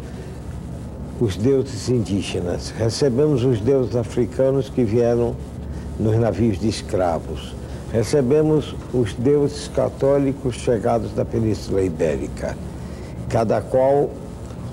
os 1.22 1.36
deuses 1.36 1.88
indígenas, 1.88 2.74
recebemos 2.76 3.44
os 3.44 3.60
deuses 3.60 3.94
africanos 3.94 4.68
que 4.68 4.82
vieram 4.82 5.36
nos 5.96 6.16
navios 6.16 6.58
de 6.58 6.68
escravos, 6.68 7.54
recebemos 7.92 8.74
os 8.92 9.14
deuses 9.14 9.68
católicos 9.68 10.56
chegados 10.56 11.12
da 11.12 11.24
Península 11.24 11.80
Ibérica, 11.80 12.58
cada 13.28 13.60
qual 13.60 14.10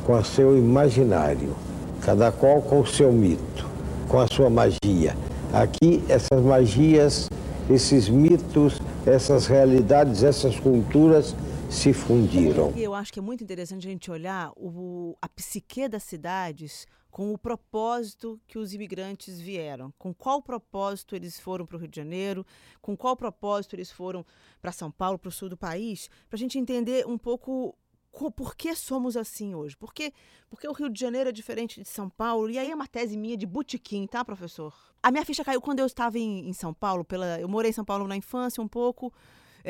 com 0.04 0.14
o 0.14 0.26
seu 0.26 0.58
imaginário, 0.58 1.54
cada 2.02 2.32
qual 2.32 2.64
com 2.64 2.80
o 2.80 2.88
seu 2.88 3.14
mito, 3.14 3.68
com 4.08 4.18
a 4.18 4.26
sua 4.26 4.50
magia. 4.50 5.16
Aqui 5.54 6.04
essas 6.10 6.42
magias, 6.44 7.30
esses 7.70 8.10
mitos, 8.10 8.82
essas 9.06 9.46
realidades, 9.46 10.24
essas 10.24 10.60
culturas 10.60 11.36
se 11.70 11.94
fundiram. 11.94 12.72
Eu 12.76 12.94
acho 12.94 13.14
que 13.14 13.20
é 13.20 13.22
muito 13.22 13.44
interessante 13.44 13.88
a 13.88 13.92
gente 13.92 14.10
olhar 14.10 14.52
o- 14.56 15.16
a 15.22 15.30
psique 15.30 15.88
das 15.88 16.04
cidades 16.04 16.88
com 17.12 17.34
o 17.34 17.38
propósito 17.38 18.40
que 18.48 18.58
os 18.58 18.74
imigrantes 18.74 19.40
vieram. 19.40 19.94
Com 19.98 20.14
qual 20.14 20.42
propósito 20.42 21.16
eles 21.16 21.40
foram 21.40 21.66
para 21.66 21.76
o 21.78 21.80
Rio 21.80 21.88
de 21.88 21.96
Janeiro, 21.96 22.46
com 22.82 22.96
qual 22.98 23.16
propósito 23.16 23.76
eles 23.76 23.92
foram 23.92 24.26
para 24.62 24.72
São 24.72 24.92
Paulo, 24.92 25.18
para 25.18 25.30
o 25.30 25.32
sul 25.32 25.50
do 25.50 25.58
país, 25.58 26.10
para 26.28 26.36
a 26.38 26.40
gente 26.40 26.58
entender 26.58 27.06
um 27.08 27.18
pouco 27.18 27.76
co- 28.12 28.32
por 28.32 28.56
que 28.56 28.76
somos 28.76 29.16
assim 29.16 29.54
hoje. 29.56 29.78
Por 29.78 29.94
quê? 29.94 30.12
Porque 30.50 30.68
o 30.68 30.74
Rio 30.74 30.90
de 30.90 31.00
Janeiro 31.00 31.30
é 31.30 31.32
diferente 31.32 31.82
de 31.82 31.88
São 31.88 32.10
Paulo. 32.10 32.50
E 32.50 32.58
aí 32.58 32.70
é 32.72 32.76
uma 32.76 32.88
tese 32.88 33.16
minha 33.16 33.38
de 33.38 33.46
botequim, 33.46 34.08
tá, 34.08 34.26
professor? 34.26 34.74
A 35.02 35.12
minha 35.12 35.24
ficha 35.26 35.44
caiu 35.44 35.62
quando 35.62 35.80
eu 35.80 35.86
estava 35.86 36.18
em, 36.18 36.50
em 36.50 36.54
São 36.54 36.74
Paulo. 36.74 37.04
Pela, 37.06 37.40
eu 37.40 37.48
morei 37.48 37.70
em 37.70 37.74
São 37.74 37.86
Paulo 37.86 38.08
na 38.08 38.18
infância 38.18 38.62
um 38.62 38.68
pouco. 38.68 39.14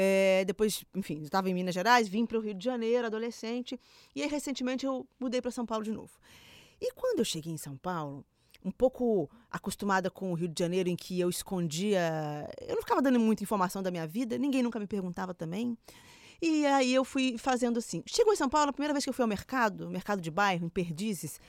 É, 0.02 0.46
depois, 0.46 0.86
enfim, 0.96 1.22
estava 1.24 1.50
em 1.50 1.54
Minas 1.54 1.76
Gerais, 1.76 2.08
vim 2.08 2.26
para 2.26 2.38
o 2.38 2.42
Rio 2.42 2.54
de 2.54 2.64
Janeiro, 2.64 3.06
adolescente. 3.06 3.78
E 4.16 4.24
aí, 4.24 4.30
recentemente, 4.30 4.86
eu 4.86 5.06
mudei 5.20 5.42
para 5.42 5.52
São 5.52 5.66
Paulo 5.66 5.84
de 5.84 5.92
novo. 5.92 6.18
E 6.80 6.94
quando 6.94 7.20
eu 7.20 7.26
cheguei 7.26 7.52
em 7.52 7.58
São 7.58 7.76
Paulo, 7.76 8.26
um 8.64 8.72
pouco 8.72 9.30
acostumada 9.52 10.10
com 10.10 10.32
o 10.32 10.36
Rio 10.36 10.48
de 10.48 10.58
Janeiro, 10.58 10.88
em 10.88 10.96
que 10.96 11.20
eu 11.20 11.30
escondia. 11.30 12.50
Eu 12.62 12.76
não 12.76 12.82
ficava 12.82 13.02
dando 13.02 13.20
muita 13.20 13.44
informação 13.44 13.84
da 13.84 13.92
minha 13.92 14.08
vida, 14.08 14.38
ninguém 14.38 14.64
nunca 14.64 14.80
me 14.80 14.88
perguntava 14.88 15.34
também. 15.34 15.78
E 16.42 16.66
aí 16.66 16.94
eu 16.94 17.04
fui 17.04 17.38
fazendo 17.38 17.80
assim. 17.80 18.02
Chegou 18.06 18.32
em 18.32 18.38
São 18.38 18.48
Paulo, 18.48 18.70
a 18.70 18.74
primeira 18.74 18.94
vez 18.94 19.04
que 19.04 19.10
eu 19.10 19.14
fui 19.14 19.24
ao 19.24 19.28
mercado, 19.28 19.90
mercado 19.90 20.22
de 20.22 20.32
bairro, 20.32 20.66
em 20.66 20.70
Perdizes, 20.70 21.42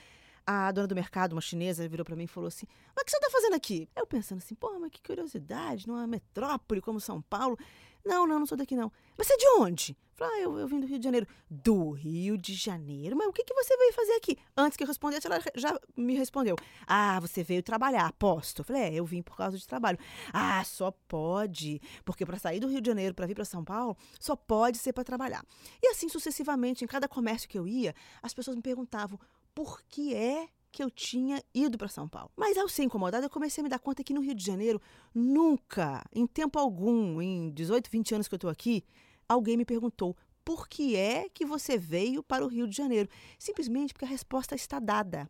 a 0.45 0.73
dona 0.73 0.87
do 0.87 0.95
mercado, 0.95 1.31
uma 1.31 1.41
chinesa, 1.41 1.87
virou 1.87 2.03
pra 2.03 2.17
mim 2.17 2.25
e 2.25 2.27
falou 2.27 2.49
assim: 2.49 2.67
Mas 2.93 3.03
o 3.03 3.05
que 3.05 3.11
você 3.11 3.19
tá 3.21 3.29
fazendo 3.31 3.55
aqui? 3.55 3.87
Eu 3.95 4.05
pensando 4.05 4.39
assim, 4.39 4.55
pô, 4.55 4.77
mas 4.77 4.91
que 4.91 5.01
curiosidade, 5.01 5.87
numa 5.87 6.05
metrópole 6.05 6.81
como 6.81 6.99
São 6.99 7.21
Paulo. 7.21 7.57
Não, 8.05 8.25
não, 8.25 8.39
não 8.39 8.45
sou 8.45 8.57
daqui 8.57 8.75
não. 8.75 8.91
Mas 9.17 9.27
você 9.27 9.33
é 9.33 9.37
de 9.37 9.47
onde? 9.59 9.97
Falei, 10.13 10.39
ah, 10.39 10.43
eu, 10.43 10.59
eu 10.59 10.67
vim 10.67 10.79
do 10.79 10.85
Rio 10.85 10.99
de 10.99 11.03
Janeiro. 11.03 11.27
Do 11.49 11.91
Rio 11.91 12.37
de 12.37 12.53
Janeiro? 12.53 13.15
Mas 13.15 13.27
o 13.27 13.33
que, 13.33 13.43
que 13.43 13.53
você 13.55 13.75
veio 13.75 13.91
fazer 13.91 14.13
aqui? 14.13 14.37
Antes 14.55 14.77
que 14.77 14.83
eu 14.83 14.87
respondesse, 14.87 15.25
ela 15.25 15.39
já 15.55 15.79
me 15.97 16.15
respondeu. 16.15 16.55
Ah, 16.85 17.19
você 17.19 17.43
veio 17.43 17.63
trabalhar, 17.63 18.05
aposto. 18.05 18.63
Falei, 18.63 18.83
é, 18.83 18.93
eu 18.93 19.03
vim 19.03 19.23
por 19.23 19.35
causa 19.35 19.57
de 19.57 19.65
trabalho. 19.65 19.97
Ah, 20.31 20.63
só 20.63 20.91
pode. 20.91 21.81
Porque 22.05 22.23
para 22.23 22.37
sair 22.37 22.59
do 22.59 22.67
Rio 22.67 22.81
de 22.81 22.87
Janeiro 22.87 23.15
para 23.15 23.25
vir 23.25 23.33
para 23.33 23.45
São 23.45 23.63
Paulo, 23.63 23.97
só 24.19 24.35
pode 24.35 24.77
ser 24.77 24.93
para 24.93 25.03
trabalhar. 25.03 25.43
E 25.81 25.87
assim 25.87 26.07
sucessivamente, 26.07 26.83
em 26.83 26.87
cada 26.87 27.07
comércio 27.07 27.49
que 27.49 27.57
eu 27.57 27.67
ia, 27.67 27.95
as 28.21 28.31
pessoas 28.31 28.55
me 28.55 28.61
perguntavam 28.61 29.19
por 29.55 29.81
que 29.83 30.13
é 30.13 30.49
que 30.71 30.83
eu 30.83 30.89
tinha 30.89 31.43
ido 31.53 31.77
para 31.77 31.87
São 31.87 32.07
Paulo. 32.07 32.31
Mas 32.35 32.57
ao 32.57 32.69
ser 32.69 32.83
incomodada, 32.83 33.25
eu 33.25 33.29
comecei 33.29 33.61
a 33.61 33.63
me 33.63 33.69
dar 33.69 33.79
conta 33.79 34.03
que 34.03 34.13
no 34.13 34.21
Rio 34.21 34.33
de 34.33 34.43
Janeiro, 34.43 34.81
nunca, 35.13 36.03
em 36.13 36.25
tempo 36.25 36.57
algum, 36.57 37.21
em 37.21 37.51
18, 37.51 37.89
20 37.89 38.15
anos 38.15 38.27
que 38.27 38.33
eu 38.33 38.37
estou 38.37 38.49
aqui, 38.49 38.83
alguém 39.27 39.57
me 39.57 39.65
perguntou 39.65 40.15
por 40.43 40.67
que 40.67 40.95
é 40.95 41.29
que 41.29 41.45
você 41.45 41.77
veio 41.77 42.23
para 42.23 42.43
o 42.43 42.47
Rio 42.47 42.67
de 42.67 42.75
Janeiro. 42.75 43.09
Simplesmente 43.37 43.93
porque 43.93 44.05
a 44.05 44.07
resposta 44.07 44.55
está 44.55 44.79
dada. 44.79 45.29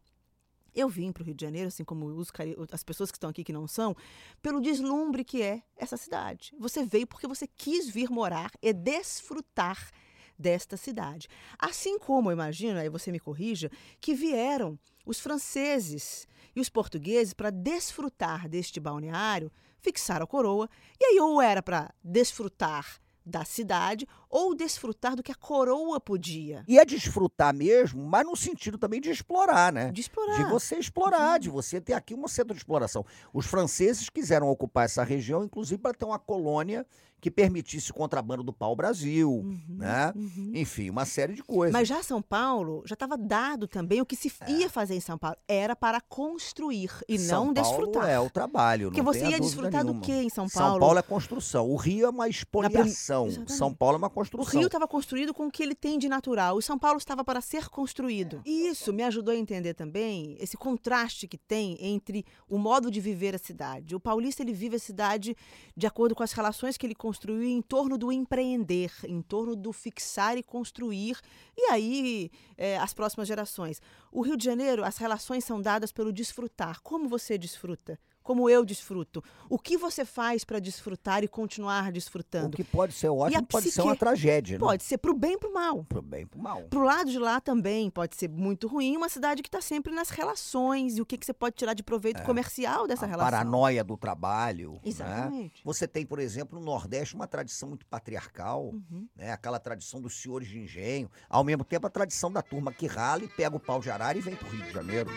Eu 0.74 0.88
vim 0.88 1.12
para 1.12 1.22
o 1.22 1.26
Rio 1.26 1.36
de 1.36 1.44
Janeiro, 1.44 1.68
assim 1.68 1.84
como 1.84 2.06
os, 2.06 2.32
as 2.72 2.84
pessoas 2.84 3.12
que 3.12 3.18
estão 3.18 3.30
aqui 3.30 3.44
que 3.44 3.52
não 3.52 3.68
são, 3.68 3.96
pelo 4.42 4.62
deslumbre 4.62 5.26
que 5.26 5.42
é 5.42 5.62
essa 5.76 5.98
cidade. 5.98 6.54
Você 6.58 6.86
veio 6.86 7.06
porque 7.06 7.28
você 7.28 7.46
quis 7.46 7.90
vir 7.90 8.10
morar 8.10 8.52
e 8.62 8.72
desfrutar 8.72 9.92
desta 10.42 10.76
cidade. 10.76 11.28
Assim 11.58 11.98
como, 12.00 12.30
eu 12.30 12.34
imagino, 12.34 12.80
aí 12.80 12.90
você 12.90 13.12
me 13.12 13.20
corrija, 13.20 13.72
que 14.02 14.14
vieram 14.14 14.78
os 15.06 15.20
franceses 15.20 16.28
e 16.56 16.60
os 16.60 16.68
portugueses 16.68 17.34
para 17.34 17.50
desfrutar 17.50 18.50
deste 18.50 18.80
balneário, 18.80 19.52
fixaram 19.80 20.24
a 20.26 20.28
coroa, 20.28 20.70
e 21.00 21.06
aí 21.06 21.20
ou 21.20 21.42
era 21.42 21.62
para 21.62 21.94
desfrutar 22.04 23.00
da 23.24 23.46
cidade 23.46 24.08
ou 24.30 24.56
desfrutar 24.56 25.16
do 25.16 25.22
que 25.22 25.32
a 25.32 25.36
coroa 25.36 26.00
podia. 26.00 26.64
E 26.68 26.80
é 26.80 26.86
desfrutar 26.86 27.54
mesmo, 27.54 28.04
mas 28.04 28.26
no 28.26 28.36
sentido 28.36 28.78
também 28.78 29.00
de 29.00 29.12
explorar, 29.12 29.72
né? 29.72 29.92
De 29.92 30.02
explorar. 30.02 30.38
De 30.38 30.50
você 30.50 30.76
explorar, 30.78 31.40
de 31.40 31.50
você 31.50 31.80
ter 31.80 31.94
aqui 31.94 32.16
um 32.16 32.28
centro 32.28 32.54
de 32.54 32.60
exploração. 32.60 33.06
Os 33.34 33.46
franceses 33.46 34.10
quiseram 34.10 34.50
ocupar 34.50 34.86
essa 34.86 35.04
região, 35.04 35.44
inclusive 35.44 35.80
para 35.80 35.94
ter 35.94 36.06
uma 36.06 36.20
colônia 36.20 36.86
que 37.22 37.30
permitisse 37.32 37.92
o 37.92 37.94
contrabando 37.94 38.42
do 38.44 38.52
pau-brasil, 38.52 39.46
né? 39.70 40.12
Enfim, 40.56 40.90
uma 40.90 41.06
série 41.06 41.34
de 41.36 41.44
coisas. 41.44 41.74
Uhum, 41.74 41.80
Mas 41.80 41.88
já 41.88 42.02
São 42.02 42.22
Paulo 42.22 42.82
já 42.86 42.96
estava 42.96 43.16
dado 43.18 43.68
também 43.68 44.02
o 44.02 44.06
que 44.06 44.16
se 44.16 44.32
ia 44.48 44.70
fazer 44.70 44.96
em 44.96 45.00
São 45.00 45.18
Paulo. 45.18 45.38
Era 45.48 45.76
para 45.76 46.02
construir 46.02 46.92
e 47.08 47.16
É. 47.16 47.18
São 47.20 47.46
não 47.46 47.54
Paulo 47.54 47.70
desfrutar. 47.78 48.10
é 48.10 48.20
o 48.20 48.30
trabalho, 48.30 48.88
Porque 48.88 49.02
você 49.02 49.28
ia 49.28 49.40
desfrutar 49.40 49.82
do 49.86 49.92
nenhuma. 49.94 50.02
quê 50.02 50.14
em 50.24 50.30
São 50.30 50.50
São 50.50 50.62
Paulo? 50.64 50.80
Paulo 50.80 50.98
é 51.00 51.02
construção. 51.04 51.70
O 51.70 51.76
Rio 51.76 52.08
é 52.08 52.10
uma 52.10 52.28
espoliação. 52.28 53.28
Exatamente. 53.28 53.54
São 53.54 53.74
Paulo 53.74 53.96
é 53.96 53.98
uma 54.00 54.08
O 54.08 54.12
construção. 54.12 54.60
Rio 54.60 54.66
estava 54.66 54.88
construído 54.88 55.34
com 55.34 55.46
o 55.48 55.52
que 55.52 55.62
ele 55.62 55.76
tem 55.76 56.00
de 56.00 56.10
natural. 56.10 56.58
O 56.58 56.62
São 56.62 56.80
Paulo 56.80 56.98
estava 56.98 57.24
para 57.24 57.40
ser 57.42 57.70
construído. 57.70 58.42
E 58.46 58.68
isso 58.68 58.92
me 58.92 59.04
ajudou 59.04 59.34
a 59.34 59.38
entender 59.38 59.74
também 59.76 60.36
esse 60.40 60.58
contraste 60.58 61.28
que 61.28 61.38
tem 61.38 61.78
entre 61.80 62.26
o 62.50 62.58
modo 62.58 62.90
de 62.90 63.00
viver 63.00 63.36
a 63.36 63.38
cidade. 63.38 63.96
O 63.96 64.00
paulista 64.00 64.42
ele 64.42 64.54
vive 64.54 64.76
a 64.76 64.80
cidade 64.80 65.36
de 65.78 65.86
acordo 65.86 66.16
com 66.16 66.24
as 66.24 66.32
relações 66.32 66.78
que 66.78 66.86
ele 66.88 66.96
construiu 66.96 67.11
em 67.44 67.62
torno 67.62 67.98
do 67.98 68.12
empreender, 68.12 68.92
em 69.06 69.22
torno 69.22 69.56
do 69.56 69.72
fixar 69.72 70.38
e 70.38 70.44
construir. 70.44 71.20
E 71.58 71.72
aí 71.72 72.32
eh, 72.58 72.78
as 72.78 72.94
próximas 72.94 73.28
gerações. 73.28 73.82
O 74.12 74.22
Rio 74.22 74.38
de 74.38 74.46
Janeiro, 74.46 74.84
as 74.84 74.98
relações 74.98 75.44
são 75.44 75.62
dadas 75.62 75.92
pelo 75.92 76.12
desfrutar. 76.12 76.82
Como 76.82 77.08
você 77.08 77.38
desfruta? 77.38 78.00
Como 78.24 78.50
eu 78.50 78.64
desfruto? 78.64 79.24
O 79.50 79.58
que 79.58 79.78
você 79.78 80.06
faz 80.06 80.44
para 80.44 80.60
desfrutar 80.60 81.24
e 81.24 81.28
continuar 81.28 81.90
O 81.90 81.92
desfrutando? 81.92 82.56
que 82.56 82.64
pode 82.64 82.94
ser 82.94 83.10
ótimo, 83.10 83.46
pode 83.48 83.72
ser 83.72 83.82
uma 83.82 83.96
tragédia, 83.96 84.58
né? 84.58 84.60
Pode 84.60 84.84
ser 84.84 84.98
pro 85.00 85.14
bem 85.14 85.34
e 85.34 85.38
pro 85.38 85.52
mal. 85.54 85.84
Pro 85.86 86.02
bem 86.02 86.22
e 86.24 86.26
pro 86.26 86.40
mal. 86.40 86.62
Pro 86.70 86.84
lado 86.84 87.10
de 87.10 87.18
lá 87.18 87.42
também 87.42 87.90
pode 87.90 88.16
ser 88.16 88.30
muito 88.30 88.68
ruim, 88.68 88.96
uma 88.96 89.10
cidade 89.10 89.42
que 89.42 89.48
está 89.50 89.60
sempre 89.60 89.94
nas 89.94 90.10
relações 90.10 90.98
e 90.98 91.02
o 91.02 91.06
que, 91.06 91.18
que 91.18 91.26
você 91.26 91.34
pode 91.34 91.56
tirar 91.56 91.74
de 91.74 91.84
proveito 91.84 92.22
comercial 92.24 92.88
dessa 92.88 93.06
É. 93.06 93.10
relação. 93.10 93.32
paranoia 93.32 93.84
do 93.84 93.98
trabalho. 93.98 94.74
Né? 94.74 94.80
Exatamente. 94.86 95.62
Você 95.66 95.88
tem, 95.88 96.06
por 96.06 96.20
exemplo, 96.20 96.60
no 96.60 96.66
Nordeste 96.66 97.16
uma 97.16 97.28
tradição 97.28 97.70
muito 97.70 97.86
patriarcal, 97.88 98.66
Uhum. 98.66 99.08
né? 99.16 99.32
aquela 99.32 99.60
tradição 99.60 100.00
dos 100.00 100.14
senhores 100.22 100.48
de 100.48 100.60
engenho, 100.60 101.10
ao 101.30 101.44
mesmo 101.44 101.64
tempo 101.64 101.88
a 101.88 101.90
tradição 101.90 102.32
da 102.32 102.42
turma 102.42 102.72
que 102.72 102.86
rala 102.88 103.24
e 103.24 103.28
pega 103.28 103.56
o 103.56 103.60
pau 103.60 103.80
de 103.80 103.90
arara 103.90 104.18
e 104.18 104.22
vem 104.22 104.36
pro 104.36 104.48
Rio 104.50 104.64
de 104.64 104.72
Janeiro. 104.72 105.10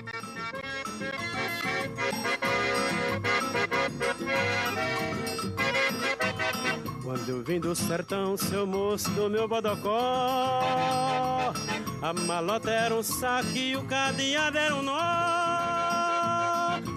Quando 7.14 7.28
eu 7.28 7.44
vim 7.44 7.60
do 7.60 7.76
sertão, 7.76 8.36
seu 8.36 8.66
moço 8.66 9.08
do 9.10 9.30
meu 9.30 9.46
bodocó. 9.46 11.52
A 12.02 12.12
malota 12.12 12.72
era 12.72 12.92
um 12.92 13.04
saco 13.04 13.56
e 13.56 13.76
o 13.76 13.84
cadeado 13.84 14.58
era 14.58 14.74
um 14.74 14.82
nó. 14.82 14.92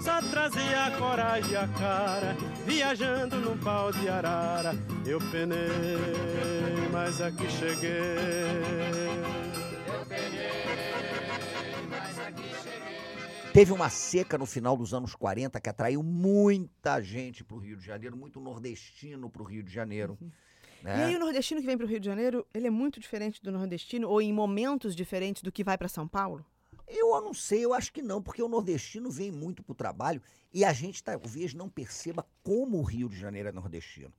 Só 0.02 0.20
trazia 0.28 0.86
a 0.86 0.90
coragem 0.98 1.52
e 1.52 1.56
a 1.56 1.68
cara 1.68 2.36
Viajando 2.66 3.36
num 3.36 3.56
pau 3.58 3.92
de 3.92 4.08
arara. 4.08 4.74
Eu 5.06 5.20
penei, 5.30 6.88
mas 6.90 7.20
aqui 7.20 7.48
cheguei 7.52 8.98
Teve 13.52 13.72
uma 13.72 13.90
seca 13.90 14.38
no 14.38 14.46
final 14.46 14.76
dos 14.76 14.94
anos 14.94 15.14
40 15.14 15.60
que 15.60 15.68
atraiu 15.68 16.02
muita 16.02 17.00
gente 17.00 17.42
pro 17.42 17.58
Rio 17.58 17.76
de 17.76 17.84
Janeiro, 17.84 18.16
muito 18.16 18.40
nordestino 18.40 19.28
pro 19.28 19.42
Rio 19.42 19.62
de 19.62 19.72
Janeiro. 19.72 20.16
né? 20.82 20.98
E 20.98 21.02
aí 21.02 21.16
o 21.16 21.18
nordestino 21.18 21.60
que 21.60 21.66
vem 21.66 21.76
pro 21.76 21.86
Rio 21.86 21.98
de 21.98 22.06
Janeiro, 22.06 22.46
ele 22.54 22.66
é 22.68 22.70
muito 22.70 23.00
diferente 23.00 23.42
do 23.42 23.50
nordestino 23.50 24.08
ou 24.08 24.22
em 24.22 24.32
momentos 24.32 24.94
diferentes 24.94 25.42
do 25.42 25.50
que 25.50 25.64
vai 25.64 25.76
para 25.76 25.88
São 25.88 26.06
Paulo? 26.06 26.44
Eu 26.86 27.20
não 27.20 27.34
sei, 27.34 27.64
eu 27.64 27.74
acho 27.74 27.92
que 27.92 28.00
não, 28.00 28.22
porque 28.22 28.42
o 28.42 28.48
nordestino 28.48 29.10
vem 29.10 29.30
muito 29.30 29.62
pro 29.62 29.74
trabalho 29.74 30.22
e 30.54 30.64
a 30.64 30.72
gente 30.72 31.02
talvez 31.02 31.52
não 31.52 31.68
perceba 31.68 32.24
como 32.42 32.78
o 32.78 32.82
Rio 32.82 33.08
de 33.08 33.18
Janeiro 33.18 33.48
é 33.48 33.52
nordestino. 33.52 34.12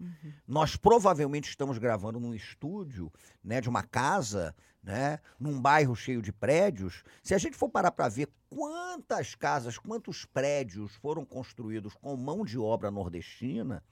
Nós 0.47 0.75
provavelmente 0.75 1.49
estamos 1.49 1.79
gravando 1.79 2.19
num 2.19 2.35
estúdio, 2.35 3.11
né, 3.43 3.59
de 3.59 3.69
uma 3.69 3.81
casa, 3.81 4.53
né, 4.89 5.19
num 5.39 5.61
bairro 5.61 5.95
cheio 5.95 6.19
de 6.19 6.31
prédios. 6.31 7.03
Se 7.21 7.35
a 7.35 7.37
gente 7.37 7.55
for 7.55 7.69
parar 7.69 7.91
para 7.91 8.09
ver 8.09 8.27
quantas 8.49 9.35
casas, 9.35 9.77
quantos 9.77 10.25
prédios 10.25 10.95
foram 10.95 11.23
construídos 11.23 11.93
com 11.93 12.15
mão 12.17 12.43
de 12.43 12.57
obra 12.57 12.89
nordestina, 12.89 13.83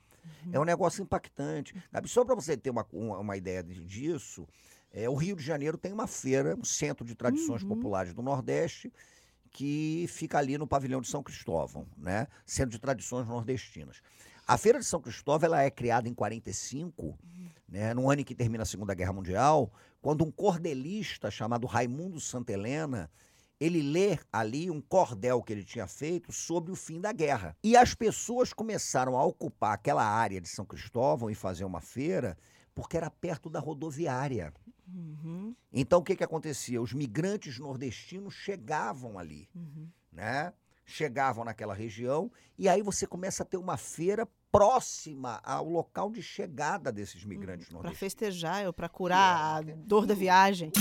é 0.52 0.60
um 0.60 0.64
negócio 0.64 1.04
impactante. 1.04 1.76
Só 2.06 2.26
para 2.26 2.34
você 2.34 2.58
ter 2.58 2.72
uma, 2.72 2.84
uma, 2.92 3.38
ideia 3.38 3.62
de- 3.62 3.86
disso, 3.86 4.48
é, 4.92 5.08
o 5.08 5.14
Rio 5.14 5.36
de 5.36 5.44
Janeiro 5.44 5.78
tem 5.78 5.94
uma 5.94 6.08
feira, 6.08 6.56
um 6.56 6.64
centro 6.64 7.06
de 7.06 7.14
tradições 7.14 7.64
populares 7.64 8.12
do 8.12 8.24
Nordeste, 8.24 8.92
que 9.52 10.08
fica 10.10 10.40
ali 10.40 10.58
no 10.58 10.66
pavilhão 10.66 11.00
de 11.00 11.08
São 11.08 11.22
Cristóvão, 11.22 11.86
né? 11.96 12.28
Centro 12.44 12.72
de 12.72 12.80
tradições 12.80 13.28
nordestinas. 13.28 14.02
A 14.48 14.58
Feira 14.58 14.80
de 14.80 14.86
São 14.86 15.00
Cristóvão 15.00 15.46
ela 15.46 15.62
é 15.62 15.70
criada 15.70 16.10
em 16.10 16.14
45, 16.14 17.18
né, 17.68 17.94
no 17.94 18.10
ano 18.10 18.22
em 18.22 18.24
que 18.24 18.36
termina 18.36 18.64
a 18.64 18.66
Segunda 18.66 18.94
Guerra 18.94 19.14
Mundial, 19.14 19.72
quando 20.02 20.24
um 20.24 20.32
cordelista 20.32 21.30
chamado 21.30 21.68
Raimundo 21.68 22.20
Santa 22.20 22.54
Helena 22.54 23.10
ele 23.60 23.82
lê 23.82 24.20
ali 24.32 24.70
um 24.70 24.80
cordel 24.80 25.42
que 25.42 25.52
ele 25.52 25.64
tinha 25.64 25.88
feito 25.88 26.32
sobre 26.32 26.72
o 26.72 26.76
fim 26.76 27.02
da 27.02 27.12
guerra. 27.12 27.58
E 27.64 27.76
as 27.76 27.96
pessoas 27.96 28.54
começaram 28.54 29.18
a 29.18 29.26
ocupar 29.26 29.74
aquela 29.74 30.06
área 30.06 30.40
de 30.40 30.48
São 30.48 30.64
Cristóvão 30.64 31.30
e 31.30 31.36
fazer 31.36 31.66
uma 31.66 31.82
feira 31.82 32.38
porque 32.76 32.96
era 32.96 33.10
perto 33.10 33.50
da 33.50 33.60
rodoviária. 33.60 34.54
Uhum. 34.88 35.56
Então 35.74 36.00
o 36.00 36.04
que 36.04 36.16
que 36.16 36.24
acontecia? 36.24 36.80
Os 36.80 36.94
migrantes 36.94 37.58
nordestinos 37.58 38.36
chegavam 38.36 39.18
ali, 39.18 39.50
Uhum. 39.56 39.90
né? 40.12 40.54
Chegavam 40.86 41.44
naquela 41.44 41.74
região 41.74 42.32
e 42.58 42.70
aí 42.70 42.84
você 42.84 43.08
começa 43.08 43.42
a 43.42 43.46
ter 43.46 43.58
uma 43.58 43.76
feira 43.76 44.28
próxima 44.52 45.40
ao 45.44 45.68
local 45.70 46.12
de 46.12 46.22
chegada 46.22 46.92
desses 46.92 47.24
migrantes 47.24 47.68
Para 47.68 47.76
nordestinos. 47.76 48.00
festejar 48.00 48.66
ou 48.66 48.74
para 48.74 48.90
curar 48.90 49.58
a 49.58 49.62
dor 49.62 50.06
da 50.06 50.14
viagem. 50.14 50.72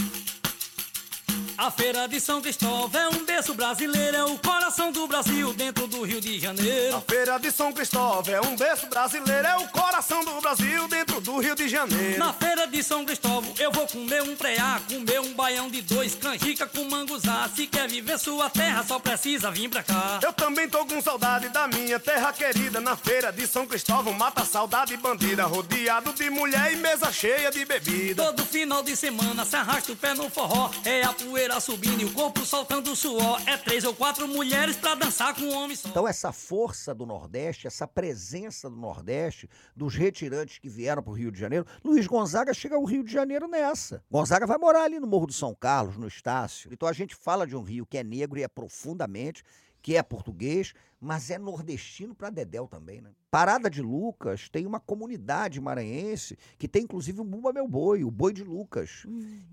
A 1.58 1.70
Feira 1.70 2.06
de 2.06 2.20
São 2.20 2.42
Cristóvão 2.42 3.00
é 3.00 3.08
um 3.08 3.24
berço 3.24 3.54
brasileiro, 3.54 4.14
é 4.14 4.24
o 4.24 4.36
coração 4.36 4.92
do 4.92 5.06
Brasil 5.08 5.54
dentro 5.54 5.86
do 5.86 6.02
Rio 6.02 6.20
de 6.20 6.38
Janeiro. 6.38 6.96
A 6.96 7.00
Feira 7.00 7.38
de 7.38 7.50
São 7.50 7.72
Cristóvão 7.72 8.34
é 8.34 8.40
um 8.42 8.54
berço 8.54 8.86
brasileiro, 8.88 9.46
é 9.46 9.56
o 9.56 9.66
coração 9.68 10.22
do 10.22 10.38
Brasil 10.38 10.86
dentro 10.86 11.18
do 11.18 11.38
Rio 11.38 11.54
de 11.54 11.66
Janeiro. 11.66 12.18
Na 12.18 12.30
Feira 12.34 12.66
de 12.66 12.82
São 12.82 13.06
Cristóvão 13.06 13.54
eu 13.58 13.72
vou 13.72 13.86
comer 13.86 14.22
um 14.22 14.36
preá, 14.36 14.82
comer 14.86 15.18
um 15.20 15.32
baião 15.32 15.70
de 15.70 15.80
dois, 15.80 16.14
canjica 16.14 16.66
com 16.66 16.84
manguzá. 16.90 17.48
Se 17.54 17.66
quer 17.66 17.88
viver 17.88 18.18
sua 18.18 18.50
terra, 18.50 18.84
só 18.84 18.98
precisa 18.98 19.50
vir 19.50 19.70
pra 19.70 19.82
cá. 19.82 20.20
Eu 20.22 20.34
também 20.34 20.68
tô 20.68 20.84
com 20.84 21.00
saudade 21.00 21.48
da 21.48 21.66
minha 21.66 21.98
terra 21.98 22.34
querida. 22.34 22.82
Na 22.82 22.98
feira 22.98 23.32
de 23.32 23.46
São 23.46 23.66
Cristóvão, 23.66 24.12
mata 24.12 24.44
saudade 24.44 24.94
bandida. 24.98 25.46
Rodeado 25.46 26.12
de 26.12 26.28
mulher 26.28 26.74
e 26.74 26.76
mesa 26.76 27.10
cheia 27.10 27.50
de 27.50 27.64
bebida. 27.64 28.22
Todo 28.22 28.44
final 28.44 28.82
de 28.82 28.94
semana 28.94 29.46
se 29.46 29.56
arrasta 29.56 29.92
o 29.92 29.96
pé 29.96 30.12
no 30.12 30.28
forró. 30.28 30.70
É 30.84 31.02
a 31.02 31.14
poeira 31.14 31.45
subindo 31.60 32.02
e 32.02 32.04
o 32.04 32.12
corpo 32.12 32.44
soltando 32.44 32.94
suor. 32.96 33.40
É 33.46 33.56
três 33.56 33.84
ou 33.84 33.94
quatro 33.94 34.26
mulheres 34.26 34.76
pra 34.76 34.94
dançar 34.94 35.34
com 35.34 35.42
um 35.42 35.54
homem 35.54 35.76
só. 35.76 35.88
Então 35.88 36.06
essa 36.06 36.32
força 36.32 36.92
do 36.92 37.06
Nordeste, 37.06 37.66
essa 37.66 37.86
presença 37.86 38.68
do 38.68 38.76
Nordeste, 38.76 39.48
dos 39.74 39.94
retirantes 39.94 40.58
que 40.58 40.68
vieram 40.68 41.02
para 41.02 41.12
o 41.12 41.14
Rio 41.14 41.30
de 41.30 41.38
Janeiro, 41.38 41.64
Luiz 41.84 42.06
Gonzaga 42.06 42.52
chega 42.52 42.74
ao 42.74 42.84
Rio 42.84 43.04
de 43.04 43.12
Janeiro 43.12 43.46
nessa. 43.46 44.02
Gonzaga 44.10 44.46
vai 44.46 44.58
morar 44.58 44.82
ali 44.82 44.98
no 44.98 45.06
Morro 45.06 45.26
do 45.26 45.32
São 45.32 45.54
Carlos, 45.54 45.96
no 45.96 46.08
Estácio. 46.08 46.68
Então 46.72 46.88
a 46.88 46.92
gente 46.92 47.14
fala 47.14 47.46
de 47.46 47.56
um 47.56 47.62
Rio 47.62 47.86
que 47.86 47.96
é 47.96 48.04
negro 48.04 48.38
e 48.38 48.42
é 48.42 48.48
profundamente, 48.48 49.44
que 49.86 49.94
é 49.94 50.02
português, 50.02 50.74
mas 51.00 51.30
é 51.30 51.38
nordestino 51.38 52.12
para 52.12 52.28
Dedéu 52.28 52.66
também, 52.66 53.00
né? 53.00 53.12
Parada 53.30 53.70
de 53.70 53.80
Lucas 53.80 54.48
tem 54.48 54.66
uma 54.66 54.80
comunidade 54.80 55.60
maranhense 55.60 56.36
que 56.58 56.66
tem 56.66 56.82
inclusive 56.82 57.20
o 57.20 57.24
Bumba 57.24 57.52
Meu 57.52 57.68
Boi, 57.68 58.02
o 58.02 58.10
Boi 58.10 58.32
de 58.32 58.42
Lucas, 58.42 59.06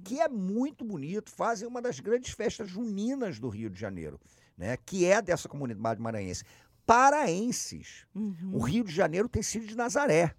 que 0.04 0.20
é 0.20 0.28
muito 0.28 0.84
bonito, 0.84 1.30
fazem 1.30 1.68
uma 1.68 1.80
das 1.80 2.00
grandes 2.00 2.32
festas 2.34 2.68
juninas 2.68 3.38
do 3.38 3.48
Rio 3.48 3.70
de 3.70 3.80
Janeiro, 3.80 4.20
né? 4.58 4.76
Que 4.76 5.06
é 5.06 5.22
dessa 5.22 5.48
comunidade 5.48 6.02
maranhense. 6.02 6.44
Paraenses. 6.84 8.08
O 8.52 8.58
Rio 8.58 8.84
de 8.84 8.92
Janeiro 8.92 9.30
tem 9.30 9.44
Círio 9.44 9.68
de 9.68 9.78
Nazaré. 9.78 10.34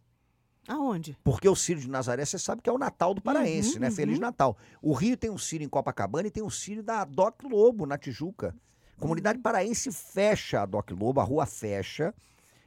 Aonde? 0.67 1.17
Porque 1.23 1.49
o 1.49 1.55
Círio 1.55 1.81
de 1.83 1.89
Nazaré, 1.89 2.25
você 2.25 2.37
sabe 2.37 2.63
que 2.63 2.69
é 2.69 2.73
o 2.73 2.79
Natal 2.79 3.15
do 3.15 3.23
paraense, 3.23 3.75
Uhum, 3.75 3.81
né? 3.83 3.93
Feliz 3.93 4.19
Natal. 4.19 4.59
O 4.83 4.93
Rio 4.93 5.17
tem 5.17 5.31
um 5.31 5.39
Círio 5.39 5.65
em 5.65 5.69
Copacabana 5.69 6.27
e 6.27 6.33
tem 6.33 6.43
um 6.43 6.51
Círio 6.51 6.83
da 6.83 7.05
Doc 7.05 7.45
Lobo, 7.45 7.87
na 7.87 7.97
Tijuca. 7.97 8.53
Comunidade 8.99 9.39
paraense 9.41 9.91
fecha 9.93 10.63
a 10.63 10.67
Doc 10.67 10.91
Lobo, 10.91 11.21
a 11.21 11.25
rua 11.25 11.47
fecha. 11.47 12.15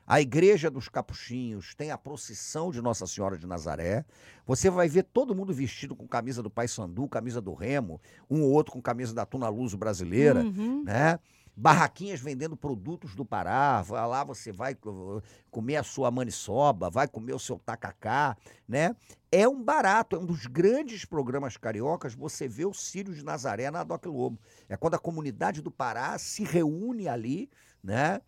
A 0.06 0.22
Igreja 0.22 0.70
dos 0.72 0.88
Capuchinhos 0.88 1.76
tem 1.76 1.92
a 1.92 1.98
procissão 1.98 2.72
de 2.72 2.82
Nossa 2.82 3.06
Senhora 3.06 3.38
de 3.38 3.46
Nazaré. 3.46 4.06
Você 4.46 4.70
vai 4.70 4.88
ver 4.88 5.04
todo 5.04 5.36
mundo 5.36 5.54
vestido 5.54 5.96
com 5.98 6.08
camisa 6.08 6.42
do 6.42 6.50
Paysandu, 6.50 7.08
camisa 7.10 7.42
do 7.42 7.54
Remo, 7.54 8.00
um 8.30 8.42
ou 8.44 8.52
outro 8.52 8.72
com 8.72 8.82
camisa 8.82 9.13
da 9.13 9.26
Tuna 9.26 9.50
Luso 9.50 9.78
brasileira, 9.78 10.42
Uhum. 10.44 10.84
né? 10.86 11.20
Barraquinhas 11.60 12.20
vendendo 12.22 12.56
produtos 12.56 13.15
do 13.15 13.26
Pará, 13.26 13.84
lá 13.89 14.24
você 14.24 14.52
vai 14.52 14.76
co- 14.76 15.24
comer 15.50 15.78
a 15.78 15.84
sua 15.84 16.12
maniçoba, 16.12 16.88
vai 16.88 17.08
comer 17.08 17.34
o 17.34 17.39
seu 17.39 17.58
tacacá, 17.58 18.38
né? 18.67 18.96
É 19.32 19.48
um 19.48 19.63
barato, 19.63 20.15
é 20.15 20.20
um 20.20 20.26
dos 20.26 20.46
grandes 20.46 21.04
programas 21.04 21.58
cariocas, 21.58 22.13
você 22.13 22.48
vê 22.48 22.63
o 22.63 22.74
Círio 22.74 23.13
de 23.13 23.26
Nazaré 23.26 23.72
na 23.72 23.84
Doc 23.84 24.06
Lobo. 24.06 24.39
É 24.70 24.78
quando 24.78 24.93
a 24.93 25.00
comunidade 25.00 25.63
do 25.63 25.72
Pará 25.72 26.15
se 26.20 26.43
reúne 26.43 27.08
ali, 27.08 27.50
né? 27.84 28.22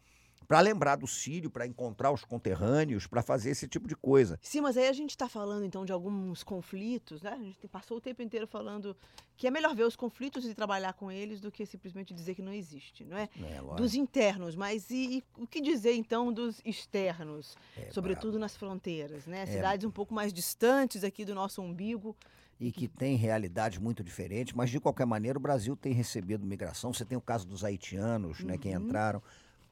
Para 0.50 0.62
lembrar 0.62 0.96
do 0.96 1.06
Círio, 1.06 1.48
para 1.52 1.68
encontrar 1.68 2.12
os 2.12 2.26
conterrâneos, 2.26 3.06
para 3.06 3.22
fazer 3.22 3.52
esse 3.52 3.68
tipo 3.68 3.88
de 3.88 3.96
coisa. 3.96 4.40
Sim, 4.42 4.62
mas 4.62 4.76
aí 4.78 4.88
a 4.88 4.94
gente 4.94 5.12
está 5.12 5.30
falando 5.30 5.64
então 5.64 5.86
de 5.86 5.92
alguns 5.92 6.42
conflitos, 6.42 7.22
né? 7.22 7.34
A 7.34 7.38
gente 7.44 7.68
passou 7.68 7.98
o 7.98 8.02
tempo 8.02 8.24
inteiro 8.24 8.48
falando 8.48 8.98
que 9.38 9.46
é 9.46 9.52
melhor 9.52 9.76
ver 9.76 9.84
os 9.84 9.96
conflitos 9.96 10.44
e 10.46 10.56
trabalhar 10.56 10.94
com 10.94 11.12
eles 11.12 11.40
do 11.40 11.52
que 11.52 11.68
simplesmente 11.68 12.16
dizer 12.16 12.34
que 12.34 12.42
não 12.42 12.52
existe, 12.52 13.06
não 13.06 13.16
é? 13.16 13.30
Lógico. 13.40 13.76
Dos 13.76 13.94
internos, 13.94 14.56
mas 14.56 14.90
e, 14.90 15.18
e 15.20 15.24
o 15.38 15.46
que 15.46 15.62
dizer 15.62 15.94
então 15.94 16.34
dos 16.34 16.60
externos, 16.66 17.56
É 17.78 17.92
sobretudo 17.92 18.40
nas 18.40 18.58
fronteiras, 18.58 19.28
né? 19.28 19.44
É. 19.44 19.46
Cidades 19.46 19.86
um 19.86 19.92
pouco 19.92 20.16
mais 20.16 20.34
distantes 20.34 21.04
aqui 21.04 21.24
do 21.26 21.36
nosso 21.36 21.62
umbigo. 21.62 22.18
e 22.60 22.72
que 22.72 22.88
tem 22.88 23.16
realidades 23.16 23.78
muito 23.78 24.04
diferentes, 24.04 24.54
mas 24.56 24.72
de 24.72 24.80
qualquer 24.80 25.06
maneira 25.06 25.38
o 25.38 25.42
Brasil 25.42 25.78
tem 25.78 25.94
recebido 25.94 26.44
migração. 26.44 26.92
Você 26.92 27.06
tem 27.06 27.16
o 27.18 27.22
caso 27.22 27.46
dos 27.48 27.64
haitianos, 27.64 28.40
né, 28.44 28.58
que 28.58 28.68
Uhum. 28.68 28.84
entraram 28.84 29.22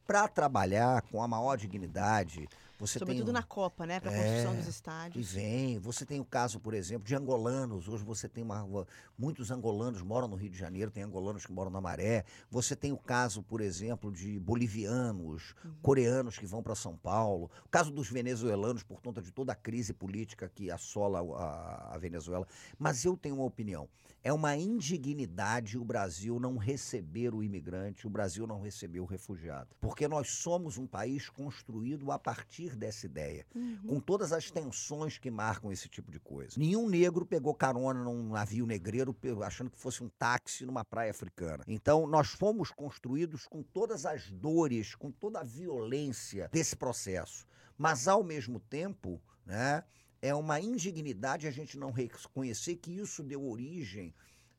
para 0.07 0.27
trabalhar 0.29 1.01
com 1.11 1.21
a 1.21 1.27
maior 1.27 1.57
dignidade. 1.57 2.47
Você 2.79 2.99
sobretudo 2.99 3.25
tem 3.25 3.33
na 3.33 3.43
Copa, 3.43 3.85
né? 3.85 3.99
Para 3.99 4.11
a 4.11 4.13
É, 4.13 4.17
construção 4.23 4.55
dos 4.55 4.67
estádios. 4.67 5.31
vem. 5.31 5.79
Você 5.79 6.05
tem 6.05 6.19
o 6.19 6.25
caso, 6.25 6.59
por 6.59 6.73
exemplo, 6.73 7.07
de 7.07 7.15
angolanos. 7.15 7.87
Hoje 7.87 8.03
você 8.03 8.29
tem 8.29 8.43
uma, 8.43 8.63
uma- 8.63 8.87
muitos 9.17 9.49
angolanos 9.49 10.01
moram 10.03 10.27
no 10.27 10.35
Rio 10.35 10.49
de 10.51 10.57
Janeiro, 10.57 10.91
tem 10.91 11.01
angolanos 11.03 11.45
que 11.45 11.51
moram 11.51 11.71
na 11.71 11.81
Maré. 11.81 12.23
Você 12.51 12.75
tem 12.75 12.91
o 12.91 12.97
caso, 12.97 13.41
por 13.41 13.61
exemplo, 13.61 14.11
de 14.11 14.39
bolivianos, 14.39 15.55
coreanos 15.81 16.37
que 16.37 16.45
vão 16.45 16.61
para 16.61 16.75
São 16.75 16.95
Paulo. 16.95 17.49
O 17.65 17.69
caso 17.69 17.91
dos 17.91 18.09
venezuelanos 18.09 18.83
por 18.83 19.01
conta 19.01 19.21
de 19.21 19.31
toda 19.31 19.53
a 19.53 19.55
crise 19.55 19.93
política 19.93 20.47
que 20.53 20.69
assola 20.69 21.19
a, 21.37 21.95
a 21.95 21.97
Venezuela. 21.97 22.47
Mas 22.77 23.03
eu 23.05 23.17
tenho 23.17 23.35
uma 23.35 23.45
opinião. 23.45 23.89
É 24.23 24.31
uma 24.33 24.55
indignidade 24.55 25.77
o 25.77 25.85
Brasil 25.85 26.39
não 26.39 26.57
receber 26.57 27.33
o 27.33 27.41
imigrante, 27.41 28.05
o 28.05 28.09
Brasil 28.09 28.45
não 28.45 28.61
receber 28.61 28.99
o 28.99 29.05
refugiado. 29.05 29.69
Porque 29.79 30.07
nós 30.07 30.29
somos 30.29 30.77
um 30.77 30.85
país 30.85 31.29
construído 31.29 32.11
a 32.11 32.19
partir 32.19 32.66
dessa 32.75 33.05
ideia 33.05 33.45
com 33.87 33.99
todas 33.99 34.31
as 34.31 34.51
tensões 34.51 35.17
que 35.17 35.29
marcam 35.29 35.71
esse 35.71 35.87
tipo 35.87 36.11
de 36.11 36.19
coisa. 36.19 36.53
Nenhum 36.57 36.89
negro 36.89 37.25
pegou 37.25 37.53
carona 37.53 38.03
num 38.03 38.29
navio 38.29 38.65
negreiro 38.65 39.15
achando 39.43 39.69
que 39.69 39.77
fosse 39.77 40.03
um 40.03 40.09
táxi 40.09 40.65
numa 40.65 40.83
praia 40.83 41.11
africana. 41.11 41.63
Então, 41.67 42.07
nós 42.07 42.29
fomos 42.29 42.71
construídos 42.71 43.45
com 43.47 43.61
todas 43.61 44.05
as 44.05 44.29
dores, 44.31 44.95
com 44.95 45.11
toda 45.11 45.39
a 45.39 45.43
violência 45.43 46.49
desse 46.51 46.75
processo. 46.75 47.45
Mas, 47.77 48.07
ao 48.07 48.23
mesmo 48.23 48.59
tempo, 48.59 49.21
né, 49.45 49.83
é 50.21 50.33
uma 50.33 50.59
indignidade 50.59 51.47
a 51.47 51.51
gente 51.51 51.77
não 51.77 51.91
reconhecer 51.91 52.75
que 52.77 52.91
isso 52.91 53.23
deu 53.23 53.45
origem 53.45 54.13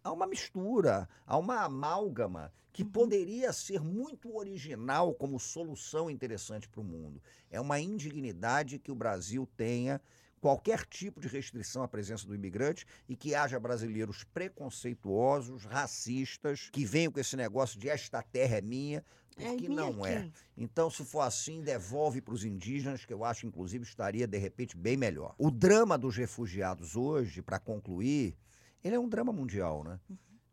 a 0.08 0.12
uma 0.12 0.26
mistura, 0.26 1.08
a 1.26 1.36
uma 1.36 1.62
amálgama 1.64 2.52
que 2.72 2.84
poderia 2.84 3.52
ser 3.52 3.80
muito 3.80 4.36
original 4.36 5.12
como 5.14 5.38
solução 5.38 6.10
interessante 6.10 6.68
para 6.68 6.80
o 6.80 6.84
mundo. 6.84 7.20
É 7.50 7.60
uma 7.60 7.78
indignidade 7.80 8.78
que 8.78 8.90
o 8.90 8.94
Brasil 8.94 9.48
tenha 9.56 10.00
qualquer 10.40 10.86
tipo 10.86 11.20
de 11.20 11.28
restrição 11.28 11.82
à 11.82 11.88
presença 11.88 12.26
do 12.26 12.34
imigrante 12.34 12.86
e 13.08 13.16
que 13.16 13.34
haja 13.34 13.58
brasileiros 13.58 14.24
preconceituosos, 14.32 15.64
racistas, 15.64 16.70
que 16.72 16.84
venham 16.84 17.12
com 17.12 17.20
esse 17.20 17.36
negócio 17.36 17.78
de 17.78 17.88
esta 17.88 18.22
terra 18.22 18.58
é 18.58 18.60
minha, 18.60 19.04
É 19.36 19.48
porque 19.48 19.68
minha 19.68 19.82
não 19.82 20.06
é. 20.06 20.22
quem? 20.22 20.32
Então, 20.56 20.88
se 20.88 21.04
for 21.04 21.22
assim, 21.22 21.60
devolve 21.60 22.20
para 22.20 22.34
os 22.34 22.44
indígenas, 22.44 23.04
que 23.04 23.12
eu 23.12 23.24
acho, 23.24 23.46
inclusive, 23.46 23.84
estaria, 23.84 24.26
de 24.26 24.38
repente, 24.38 24.76
bem 24.76 24.96
melhor. 24.96 25.34
O 25.36 25.50
drama 25.50 25.98
dos 25.98 26.16
refugiados 26.16 26.94
hoje, 26.96 27.42
para 27.42 27.58
concluir, 27.58 28.36
ele 28.82 28.94
é 28.94 28.98
um 28.98 29.08
drama 29.08 29.32
mundial, 29.32 29.84
né? 29.84 29.98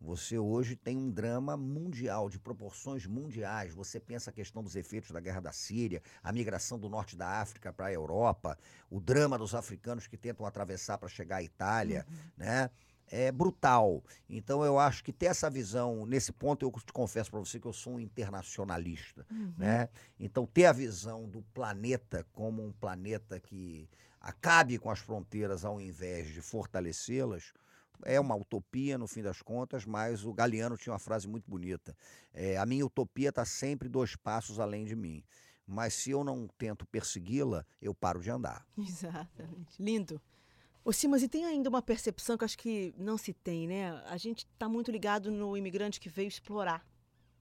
Você 0.05 0.37
hoje 0.37 0.75
tem 0.75 0.95
um 0.95 1.09
drama 1.09 1.57
mundial, 1.57 2.29
de 2.29 2.37
proporções 2.37 3.07
mundiais. 3.07 3.73
Você 3.73 3.99
pensa 3.99 4.29
a 4.29 4.33
questão 4.33 4.61
dos 4.61 4.75
efeitos 4.75 5.09
da 5.09 5.19
guerra 5.19 5.39
da 5.39 5.51
Síria, 5.51 6.01
a 6.21 6.31
migração 6.31 6.77
do 6.77 6.87
norte 6.87 7.15
da 7.15 7.41
África 7.41 7.73
para 7.73 7.87
a 7.87 7.93
Europa, 7.93 8.57
o 8.89 8.99
drama 8.99 9.37
dos 9.37 9.55
africanos 9.55 10.05
que 10.05 10.15
tentam 10.15 10.45
atravessar 10.45 10.99
para 10.99 11.09
chegar 11.09 11.37
à 11.37 11.43
Itália, 11.43 12.05
né? 12.37 12.69
É 13.07 13.31
brutal. 13.31 14.03
Então 14.27 14.63
eu 14.63 14.79
acho 14.79 15.03
que 15.03 15.13
ter 15.13 15.27
essa 15.27 15.49
visão, 15.49 16.05
nesse 16.05 16.31
ponto 16.31 16.65
eu 16.65 16.71
te 16.71 16.91
confesso 16.93 17.31
para 17.31 17.39
você 17.39 17.59
que 17.59 17.67
eu 17.67 17.73
sou 17.73 17.93
um 17.93 17.99
internacionalista, 17.99 19.25
né? 19.57 19.89
Então 20.19 20.45
ter 20.45 20.65
a 20.65 20.71
visão 20.71 21.27
do 21.27 21.41
planeta 21.53 22.25
como 22.31 22.63
um 22.63 22.71
planeta 22.71 23.39
que 23.39 23.87
acabe 24.19 24.77
com 24.79 24.89
as 24.89 24.99
fronteiras 24.99 25.63
ao 25.63 25.79
invés 25.79 26.27
de 26.27 26.41
fortalecê-las, 26.41 27.53
é 28.03 28.19
uma 28.19 28.35
utopia 28.35 28.97
no 28.97 29.07
fim 29.07 29.21
das 29.21 29.41
contas, 29.41 29.85
mas 29.85 30.25
o 30.25 30.33
Galeano 30.33 30.77
tinha 30.77 30.93
uma 30.93 30.99
frase 30.99 31.27
muito 31.27 31.49
bonita. 31.49 31.95
É, 32.33 32.57
a 32.57 32.65
minha 32.65 32.85
utopia 32.85 33.29
está 33.29 33.45
sempre 33.45 33.87
dois 33.87 34.15
passos 34.15 34.59
além 34.59 34.85
de 34.85 34.95
mim. 34.95 35.23
Mas 35.67 35.95
se 35.95 36.11
eu 36.11 36.23
não 36.23 36.47
tento 36.57 36.85
persegui-la, 36.85 37.65
eu 37.81 37.93
paro 37.93 38.19
de 38.21 38.29
andar. 38.29 38.65
Exatamente. 38.77 39.81
Lindo. 39.81 40.21
Ô, 40.83 40.93
Simas, 40.93 41.23
e 41.23 41.27
tem 41.27 41.45
ainda 41.45 41.67
uma 41.67 41.81
percepção 41.81 42.37
que 42.37 42.45
acho 42.45 42.57
que 42.57 42.93
não 42.95 43.17
se 43.17 43.33
tem, 43.33 43.67
né? 43.67 43.91
A 44.05 44.17
gente 44.17 44.45
está 44.45 44.69
muito 44.69 44.91
ligado 44.91 45.31
no 45.31 45.57
imigrante 45.57 45.99
que 45.99 46.07
veio 46.07 46.27
explorar 46.27 46.85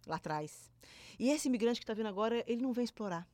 lá 0.07 0.17
atrás. 0.17 0.71
E 1.19 1.29
esse 1.31 1.49
imigrante 1.49 1.79
que 1.79 1.85
está 1.85 1.93
vindo 1.93 2.09
agora, 2.09 2.43
ele 2.47 2.63
não 2.63 2.73
vem 2.73 2.85
explorar. 2.85 3.29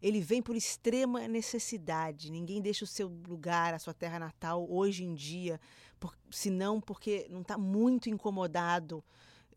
ele 0.00 0.20
vem 0.20 0.40
por 0.40 0.54
extrema 0.54 1.26
necessidade. 1.26 2.30
Ninguém 2.30 2.60
deixa 2.62 2.84
o 2.84 2.88
seu 2.88 3.08
lugar, 3.08 3.74
a 3.74 3.78
sua 3.78 3.94
terra 3.94 4.18
natal, 4.18 4.66
hoje 4.70 5.04
em 5.04 5.14
dia, 5.14 5.60
por, 5.98 6.14
senão 6.30 6.80
porque 6.80 7.26
não 7.30 7.40
está 7.42 7.56
muito 7.58 8.08
incomodado 8.08 9.02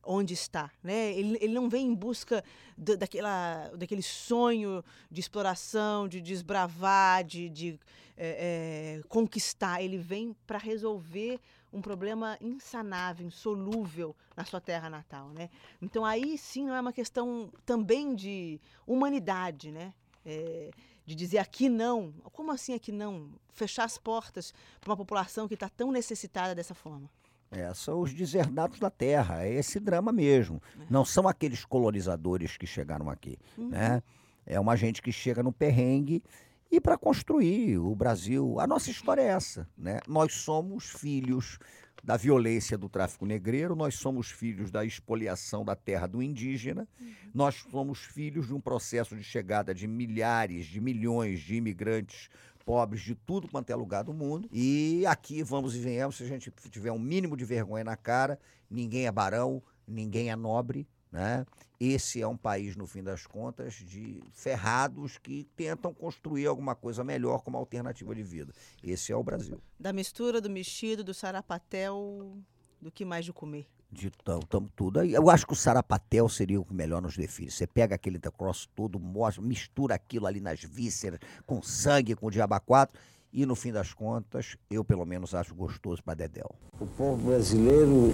onde 0.03 0.33
está, 0.33 0.71
né? 0.81 1.13
Ele, 1.13 1.37
ele 1.39 1.53
não 1.53 1.69
vem 1.69 1.85
em 1.87 1.93
busca 1.93 2.43
da- 2.75 2.95
daquela, 2.95 3.69
daquele 3.77 4.01
sonho 4.01 4.83
de 5.11 5.19
exploração, 5.21 6.07
de 6.07 6.19
desbravar, 6.19 7.23
de, 7.23 7.49
de 7.49 7.79
eh, 8.17 8.97
eh, 8.97 9.01
conquistar. 9.07 9.81
Ele 9.81 9.97
vem 9.97 10.35
para 10.47 10.57
resolver 10.57 11.39
um 11.71 11.81
problema 11.81 12.35
insanável, 12.41 13.25
insolúvel 13.25 14.15
na 14.35 14.43
sua 14.43 14.59
terra 14.59 14.89
natal, 14.89 15.29
né? 15.29 15.49
Então 15.81 16.03
aí 16.03 16.37
sim 16.37 16.65
não 16.65 16.73
é 16.75 16.81
uma 16.81 16.91
questão 16.93 17.51
também 17.65 18.15
de 18.15 18.59
humanidade, 18.87 19.71
né? 19.71 19.93
Eh, 20.25 20.71
de 21.05 21.15
dizer 21.15 21.39
aqui 21.39 21.69
não. 21.69 22.13
Como 22.31 22.51
assim 22.51 22.73
aqui 22.73 22.91
não? 22.91 23.29
Fechar 23.53 23.83
as 23.83 23.97
portas 23.97 24.53
para 24.79 24.91
uma 24.91 24.97
população 24.97 25.47
que 25.47 25.53
está 25.53 25.69
tão 25.69 25.91
necessitada 25.91 26.55
dessa 26.55 26.73
forma. 26.73 27.09
É, 27.51 27.73
são 27.73 27.99
os 27.99 28.13
deserdados 28.13 28.79
da 28.79 28.89
terra, 28.89 29.43
é 29.45 29.53
esse 29.53 29.77
drama 29.77 30.13
mesmo. 30.13 30.61
Não 30.89 31.03
são 31.03 31.27
aqueles 31.27 31.65
colonizadores 31.65 32.55
que 32.55 32.65
chegaram 32.65 33.09
aqui, 33.09 33.37
né? 33.57 34.01
É 34.45 34.57
uma 34.57 34.77
gente 34.77 35.01
que 35.01 35.11
chega 35.11 35.43
no 35.43 35.51
perrengue 35.51 36.23
e 36.71 36.79
para 36.79 36.97
construir 36.97 37.77
o 37.77 37.93
Brasil. 37.93 38.57
A 38.57 38.65
nossa 38.65 38.89
história 38.89 39.21
é 39.21 39.27
essa, 39.27 39.67
né? 39.77 39.99
Nós 40.07 40.33
somos 40.33 40.85
filhos 40.85 41.59
da 42.03 42.17
violência 42.17 42.77
do 42.77 42.89
tráfico 42.89 43.25
negreiro, 43.25 43.75
nós 43.75 43.95
somos 43.95 44.29
filhos 44.31 44.71
da 44.71 44.83
expoliação 44.83 45.63
da 45.63 45.75
terra 45.75 46.07
do 46.07 46.21
indígena, 46.21 46.87
nós 47.33 47.63
somos 47.69 47.99
filhos 47.99 48.47
de 48.47 48.53
um 48.53 48.59
processo 48.59 49.15
de 49.15 49.23
chegada 49.23 49.73
de 49.73 49.87
milhares, 49.87 50.65
de 50.65 50.81
milhões 50.81 51.39
de 51.41 51.55
imigrantes 51.55 52.29
pobres 52.65 53.01
de 53.01 53.15
tudo 53.15 53.47
quanto 53.47 53.69
é 53.69 53.75
lugar 53.75 54.03
do 54.03 54.13
mundo. 54.13 54.47
E 54.51 55.05
aqui, 55.05 55.43
vamos 55.43 55.75
e 55.75 55.79
venhamos, 55.79 56.17
se 56.17 56.23
a 56.23 56.27
gente 56.27 56.51
tiver 56.69 56.91
um 56.91 56.99
mínimo 56.99 57.35
de 57.35 57.45
vergonha 57.45 57.83
na 57.83 57.95
cara, 57.95 58.39
ninguém 58.69 59.07
é 59.07 59.11
barão, 59.11 59.61
ninguém 59.87 60.29
é 60.29 60.35
nobre, 60.35 60.87
né? 61.11 61.45
Esse 61.79 62.21
é 62.21 62.27
um 62.27 62.37
país, 62.37 62.75
no 62.75 62.85
fim 62.85 63.03
das 63.03 63.25
contas, 63.25 63.73
de 63.73 64.21
ferrados 64.33 65.17
que 65.17 65.47
tentam 65.55 65.93
construir 65.93 66.45
alguma 66.45 66.75
coisa 66.75 67.03
melhor 67.03 67.41
como 67.41 67.57
alternativa 67.57 68.13
de 68.13 68.23
vida. 68.23 68.53
Esse 68.83 69.11
é 69.11 69.15
o 69.15 69.23
Brasil. 69.23 69.59
Da 69.79 69.91
mistura, 69.91 70.39
do 70.39 70.49
mexido, 70.49 71.03
do 71.03 71.13
sarapatel, 71.13 72.37
do 72.79 72.91
que 72.91 73.03
mais 73.03 73.25
de 73.25 73.33
comer. 73.33 73.67
De 73.91 74.09
tam, 74.09 74.39
tam, 74.39 74.65
tudo. 74.75 74.99
Aí, 74.99 75.13
Eu 75.13 75.29
acho 75.29 75.45
que 75.45 75.53
o 75.53 75.55
sarapatel 75.55 76.29
seria 76.29 76.61
o 76.61 76.63
que 76.63 76.73
melhor 76.73 77.01
nos 77.01 77.17
define. 77.17 77.51
Você 77.51 77.67
pega 77.67 77.95
aquele 77.95 78.19
cross 78.19 78.69
todo, 78.73 78.99
mostra, 78.99 79.43
mistura 79.43 79.95
aquilo 79.95 80.27
ali 80.27 80.39
nas 80.39 80.63
vísceras, 80.63 81.19
com 81.45 81.61
sangue, 81.61 82.15
com 82.15 82.29
diaba 82.29 82.59
4, 82.59 82.97
e 83.33 83.45
no 83.45 83.55
fim 83.55 83.71
das 83.71 83.93
contas, 83.93 84.55
eu 84.69 84.85
pelo 84.85 85.05
menos 85.05 85.33
acho 85.33 85.55
gostoso 85.55 86.03
para 86.03 86.13
Dedéu. 86.13 86.49
O 86.79 86.85
povo 86.85 87.25
brasileiro 87.25 88.13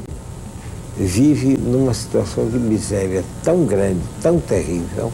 vive 0.98 1.58
numa 1.58 1.94
situação 1.94 2.48
de 2.50 2.58
miséria 2.58 3.24
tão 3.44 3.66
grande, 3.66 4.02
tão 4.22 4.40
terrível, 4.40 5.12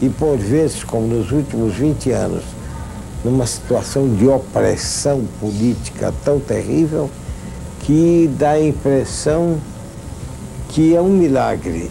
e 0.00 0.08
por 0.08 0.36
vezes, 0.36 0.84
como 0.84 1.06
nos 1.06 1.30
últimos 1.32 1.74
20 1.74 2.10
anos, 2.10 2.42
numa 3.24 3.46
situação 3.46 4.14
de 4.14 4.26
opressão 4.26 5.24
política 5.40 6.12
tão 6.24 6.40
terrível, 6.40 7.08
que 7.80 8.30
dá 8.38 8.50
a 8.52 8.62
impressão 8.62 9.58
que 10.68 10.94
é 10.94 11.00
um 11.00 11.10
milagre 11.10 11.90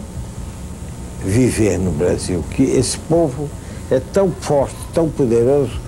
viver 1.24 1.78
no 1.78 1.92
Brasil, 1.92 2.44
que 2.50 2.62
esse 2.62 2.98
povo 2.98 3.48
é 3.90 4.00
tão 4.12 4.30
forte, 4.30 4.76
tão 4.92 5.08
poderoso, 5.08 5.80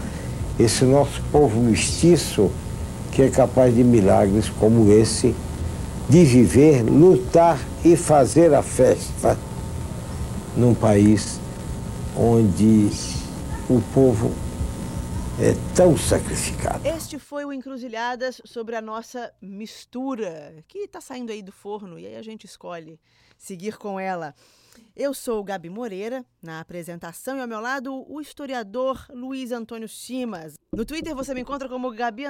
esse 0.59 0.85
nosso 0.85 1.21
povo 1.33 1.61
mestiço, 1.61 2.51
que 3.11 3.23
é 3.23 3.29
capaz 3.29 3.75
de 3.75 3.83
milagres 3.83 4.49
como 4.49 4.93
esse, 4.93 5.35
de 6.09 6.25
viver, 6.25 6.83
lutar 6.83 7.59
e 7.85 7.97
fazer 7.97 8.53
a 8.53 8.63
festa 8.63 9.39
num 10.57 10.75
país 10.75 11.41
onde 12.17 12.91
o 13.69 13.81
povo 13.93 14.31
é 15.41 15.55
tão 15.75 15.97
sacrificado. 15.97 16.87
Este 16.87 17.19
foi 17.19 17.45
o 17.45 17.53
Encruzilhadas 17.53 18.41
sobre 18.45 18.77
a 18.77 18.83
nossa 18.83 19.33
mistura, 19.41 20.63
que 20.69 20.81
está 20.81 21.01
saindo 21.01 21.33
aí 21.33 21.43
do 21.43 21.51
forno 21.51 21.99
e 21.99 22.07
aí 22.07 22.17
a 22.17 22.23
gente 22.23 22.45
escolhe 22.45 23.01
seguir 23.37 23.77
com 23.77 23.99
ela. 23.99 24.35
Eu 24.95 25.13
sou 25.15 25.43
Gabi 25.43 25.71
Moreira, 25.71 26.25
na 26.43 26.61
apresentação, 26.61 27.37
e 27.37 27.41
ao 27.41 27.49
meu 27.49 27.61
lado 27.61 28.05
o 28.09 28.21
historiador 28.21 29.07
Luiz 29.11 29.51
Antônio 29.51 29.89
Simas. 29.89 30.55
No 30.73 30.85
Twitter 30.85 31.15
você 31.15 31.35
me 31.35 31.41
encontra 31.41 31.69
como 31.69 31.91
Gabi 31.93 32.25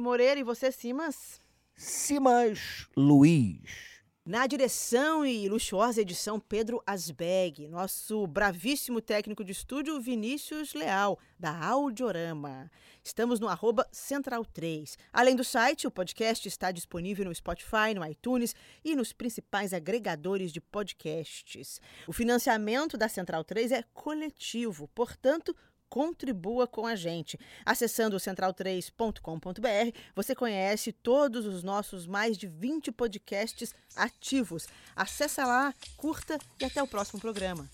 Moreira 0.00 0.40
e 0.40 0.44
você, 0.44 0.72
Simas? 0.72 1.40
Simas 1.78 2.88
Luiz. 2.96 4.02
Na 4.26 4.48
direção 4.48 5.24
e 5.24 5.48
luxuosa 5.48 6.02
edição, 6.02 6.40
Pedro 6.40 6.82
Asbeg. 6.84 7.68
Nosso 7.68 8.26
bravíssimo 8.26 9.00
técnico 9.00 9.44
de 9.44 9.52
estúdio, 9.52 10.00
Vinícius 10.00 10.74
Leal, 10.74 11.16
da 11.38 11.56
Audiorama. 11.56 12.68
Estamos 13.00 13.38
no 13.38 13.46
arroba 13.46 13.88
Central3. 13.92 14.96
Além 15.12 15.36
do 15.36 15.44
site, 15.44 15.86
o 15.86 15.90
podcast 15.90 16.48
está 16.48 16.72
disponível 16.72 17.26
no 17.26 17.34
Spotify, 17.34 17.94
no 17.94 18.04
iTunes 18.04 18.56
e 18.84 18.96
nos 18.96 19.12
principais 19.12 19.72
agregadores 19.72 20.52
de 20.52 20.60
podcasts. 20.60 21.80
O 22.08 22.12
financiamento 22.12 22.98
da 22.98 23.08
Central 23.08 23.44
3 23.44 23.70
é 23.70 23.84
coletivo, 23.94 24.88
portanto, 24.88 25.54
contribua 25.88 26.66
com 26.66 26.86
a 26.86 26.94
gente. 26.94 27.38
Acessando 27.64 28.16
central3.com.br, 28.16 29.98
você 30.14 30.34
conhece 30.34 30.92
todos 30.92 31.46
os 31.46 31.62
nossos 31.62 32.06
mais 32.06 32.36
de 32.36 32.46
20 32.46 32.92
podcasts 32.92 33.74
ativos. 33.96 34.66
Acesse 34.94 35.40
lá, 35.40 35.74
curta 35.96 36.38
e 36.60 36.64
até 36.64 36.82
o 36.82 36.88
próximo 36.88 37.20
programa. 37.20 37.68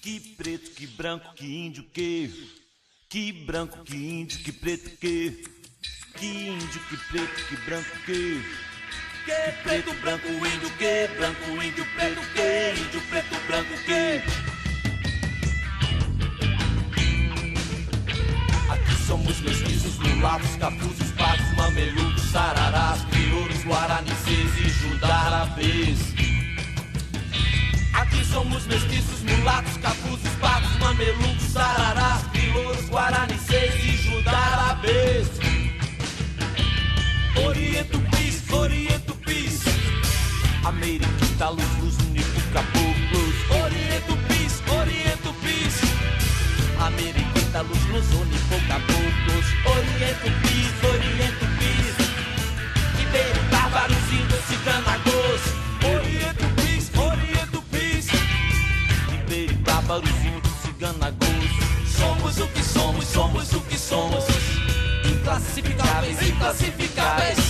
Que 0.00 0.18
preto, 0.18 0.70
que 0.72 0.86
branco, 0.86 1.32
que 1.34 1.46
índio, 1.46 1.84
que. 1.84 2.60
Que 3.08 3.30
branco, 3.30 3.84
que 3.84 3.94
índio, 3.94 4.42
que 4.42 4.52
preto, 4.52 4.90
que. 4.98 5.44
Que 6.18 6.26
índio, 6.26 6.80
que 6.88 6.96
preto, 6.96 7.48
que 7.48 7.56
branco, 7.64 7.90
que. 8.04 8.42
Que 9.24 9.52
preto, 9.62 9.94
branco, 10.00 10.26
índio, 10.26 10.76
que. 10.76 11.08
Branco, 11.16 11.62
índio, 11.62 11.86
preto, 11.94 12.20
capuzes, 20.62 21.10
pardos, 21.18 21.56
mamelucos, 21.56 22.22
sararás, 22.30 23.04
crioulos, 23.10 23.64
guaranices 23.64 24.56
e 24.60 24.68
judarabês. 24.68 25.98
Aqui 27.92 28.24
somos 28.24 28.64
mestiços, 28.66 29.22
mulatos, 29.24 29.76
capuzes, 29.78 30.32
pardos, 30.40 30.78
mamelucos, 30.78 31.42
sararás, 31.52 32.22
crioulos, 32.28 32.88
guaranices 32.88 33.74
e 33.84 33.96
judarabês. 34.04 35.26
Oriento 37.44 37.98
Pis, 38.12 38.48
Oriento 38.52 39.14
Pis. 39.16 39.62
Ameriquita, 40.64 41.48
luz, 41.48 41.71
Inclassificáveis, 66.42 67.41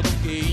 Okay. 0.00 0.49